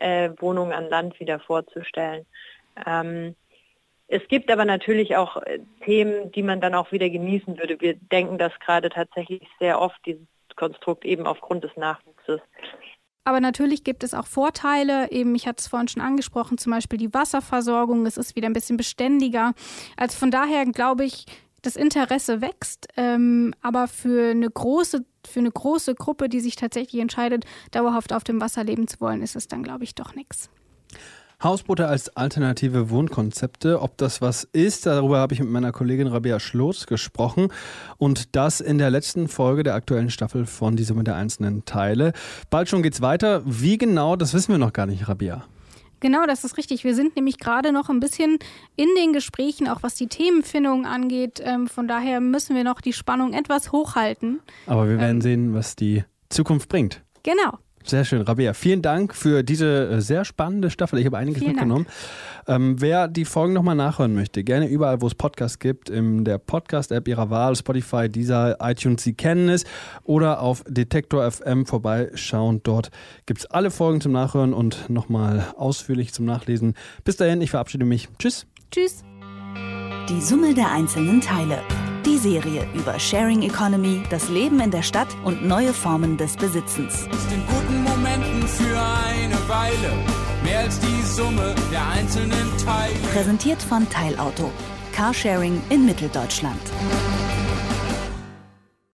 äh, 0.00 0.30
Wohnung 0.38 0.72
an 0.72 0.88
Land 0.88 1.18
wieder 1.20 1.40
vorzustellen. 1.40 2.26
Ähm, 2.86 3.34
es 4.08 4.26
gibt 4.28 4.50
aber 4.50 4.64
natürlich 4.64 5.16
auch 5.16 5.36
äh, 5.42 5.60
Themen, 5.84 6.32
die 6.32 6.42
man 6.42 6.60
dann 6.60 6.74
auch 6.74 6.92
wieder 6.92 7.10
genießen 7.10 7.58
würde. 7.58 7.80
Wir 7.80 7.94
denken 7.94 8.38
das 8.38 8.52
gerade 8.60 8.88
tatsächlich 8.88 9.42
sehr 9.60 9.80
oft, 9.80 9.98
dieses 10.06 10.26
Konstrukt 10.56 11.04
eben 11.04 11.26
aufgrund 11.26 11.64
des 11.64 11.76
Nachwuchses. 11.76 12.40
Aber 13.24 13.40
natürlich 13.40 13.84
gibt 13.84 14.04
es 14.04 14.14
auch 14.14 14.26
Vorteile. 14.26 15.10
Eben, 15.10 15.34
ich 15.34 15.46
hatte 15.46 15.60
es 15.60 15.68
vorhin 15.68 15.88
schon 15.88 16.02
angesprochen, 16.02 16.56
zum 16.56 16.72
Beispiel 16.72 16.98
die 16.98 17.12
Wasserversorgung. 17.12 18.06
Es 18.06 18.16
ist 18.16 18.34
wieder 18.34 18.48
ein 18.48 18.54
bisschen 18.54 18.78
beständiger. 18.78 19.52
Also 19.98 20.16
von 20.16 20.30
daher 20.30 20.64
glaube 20.64 21.04
ich, 21.04 21.26
das 21.60 21.76
Interesse 21.76 22.40
wächst, 22.40 22.88
ähm, 22.96 23.52
aber 23.60 23.88
für 23.88 24.30
eine 24.30 24.48
große 24.48 25.04
für 25.28 25.40
eine 25.40 25.50
große 25.50 25.94
Gruppe, 25.94 26.28
die 26.28 26.40
sich 26.40 26.56
tatsächlich 26.56 27.00
entscheidet, 27.00 27.44
dauerhaft 27.70 28.12
auf 28.12 28.24
dem 28.24 28.40
Wasser 28.40 28.64
leben 28.64 28.88
zu 28.88 29.00
wollen, 29.00 29.22
ist 29.22 29.36
es 29.36 29.48
dann, 29.48 29.62
glaube 29.62 29.84
ich, 29.84 29.94
doch 29.94 30.14
nichts. 30.14 30.50
Hausboote 31.40 31.86
als 31.86 32.16
alternative 32.16 32.90
Wohnkonzepte. 32.90 33.80
Ob 33.80 33.96
das 33.96 34.20
was 34.20 34.42
ist, 34.42 34.86
darüber 34.86 35.18
habe 35.18 35.34
ich 35.34 35.40
mit 35.40 35.48
meiner 35.48 35.70
Kollegin 35.70 36.08
Rabea 36.08 36.40
Schloss 36.40 36.88
gesprochen. 36.88 37.52
Und 37.96 38.34
das 38.34 38.60
in 38.60 38.78
der 38.78 38.90
letzten 38.90 39.28
Folge 39.28 39.62
der 39.62 39.74
aktuellen 39.74 40.10
Staffel 40.10 40.46
von 40.46 40.74
Die 40.74 40.82
Summe 40.82 41.04
der 41.04 41.14
einzelnen 41.14 41.64
Teile. 41.64 42.12
Bald 42.50 42.68
schon 42.68 42.82
geht's 42.82 43.02
weiter. 43.02 43.42
Wie 43.44 43.78
genau, 43.78 44.16
das 44.16 44.34
wissen 44.34 44.50
wir 44.50 44.58
noch 44.58 44.72
gar 44.72 44.86
nicht, 44.86 45.08
Rabea. 45.08 45.44
Genau, 46.00 46.26
das 46.26 46.44
ist 46.44 46.56
richtig. 46.56 46.84
Wir 46.84 46.94
sind 46.94 47.16
nämlich 47.16 47.38
gerade 47.38 47.72
noch 47.72 47.88
ein 47.88 48.00
bisschen 48.00 48.38
in 48.76 48.88
den 48.96 49.12
Gesprächen, 49.12 49.68
auch 49.68 49.82
was 49.82 49.94
die 49.94 50.06
Themenfindung 50.06 50.86
angeht. 50.86 51.42
Ähm, 51.44 51.66
von 51.66 51.88
daher 51.88 52.20
müssen 52.20 52.54
wir 52.54 52.64
noch 52.64 52.80
die 52.80 52.92
Spannung 52.92 53.32
etwas 53.32 53.72
hochhalten. 53.72 54.40
Aber 54.66 54.88
wir 54.88 54.98
werden 54.98 55.16
ähm, 55.16 55.20
sehen, 55.20 55.54
was 55.54 55.76
die 55.76 56.04
Zukunft 56.28 56.68
bringt. 56.68 57.02
Genau. 57.22 57.58
Sehr 57.88 58.04
schön, 58.04 58.20
Rabea. 58.20 58.52
Vielen 58.52 58.82
Dank 58.82 59.14
für 59.14 59.42
diese 59.42 59.88
äh, 59.88 60.00
sehr 60.02 60.26
spannende 60.26 60.70
Staffel. 60.70 60.98
Ich 60.98 61.06
habe 61.06 61.16
einiges 61.16 61.38
vielen 61.38 61.52
mitgenommen. 61.52 61.86
Ähm, 62.46 62.78
wer 62.78 63.08
die 63.08 63.24
Folgen 63.24 63.54
nochmal 63.54 63.76
nachhören 63.76 64.14
möchte, 64.14 64.44
gerne 64.44 64.68
überall, 64.68 65.00
wo 65.00 65.06
es 65.06 65.14
Podcasts 65.14 65.58
gibt, 65.58 65.88
in 65.88 66.24
der 66.24 66.36
Podcast-App 66.36 67.08
Ihrer 67.08 67.30
Wahl, 67.30 67.56
Spotify, 67.56 68.10
dieser 68.10 68.58
iTunes, 68.60 69.02
Sie 69.02 69.14
kennen 69.14 69.48
es, 69.48 69.64
oder 70.04 70.42
auf 70.42 70.64
Detektor 70.68 71.30
FM 71.30 71.64
vorbeischauen. 71.64 72.60
Dort 72.62 72.90
gibt 73.24 73.40
es 73.40 73.46
alle 73.46 73.70
Folgen 73.70 74.02
zum 74.02 74.12
Nachhören 74.12 74.52
und 74.52 74.90
nochmal 74.90 75.46
ausführlich 75.56 76.12
zum 76.12 76.26
Nachlesen. 76.26 76.74
Bis 77.04 77.16
dahin, 77.16 77.40
ich 77.40 77.50
verabschiede 77.50 77.86
mich. 77.86 78.10
Tschüss. 78.18 78.46
Tschüss. 78.70 79.02
Die 80.10 80.20
Summe 80.20 80.52
der 80.52 80.70
einzelnen 80.70 81.22
Teile. 81.22 81.58
Die 82.08 82.16
Serie 82.16 82.66
über 82.72 82.98
Sharing 82.98 83.42
Economy, 83.42 84.02
das 84.08 84.30
Leben 84.30 84.60
in 84.60 84.70
der 84.70 84.82
Stadt 84.82 85.08
und 85.24 85.46
neue 85.46 85.74
Formen 85.74 86.16
des 86.16 86.38
Besitzens. 86.38 86.94
Ist 87.02 87.30
in 87.30 87.46
guten 87.46 87.82
Momenten 87.82 88.48
für 88.48 88.78
eine 88.80 89.36
Weile 89.46 89.92
mehr 90.42 90.60
als 90.60 90.80
die 90.80 91.02
Summe 91.02 91.54
der 91.70 91.86
einzelnen 91.86 92.56
Teile. 92.64 92.94
Präsentiert 93.12 93.60
von 93.60 93.86
Teilauto. 93.90 94.50
Carsharing 94.92 95.60
in 95.68 95.84
Mitteldeutschland. 95.84 96.62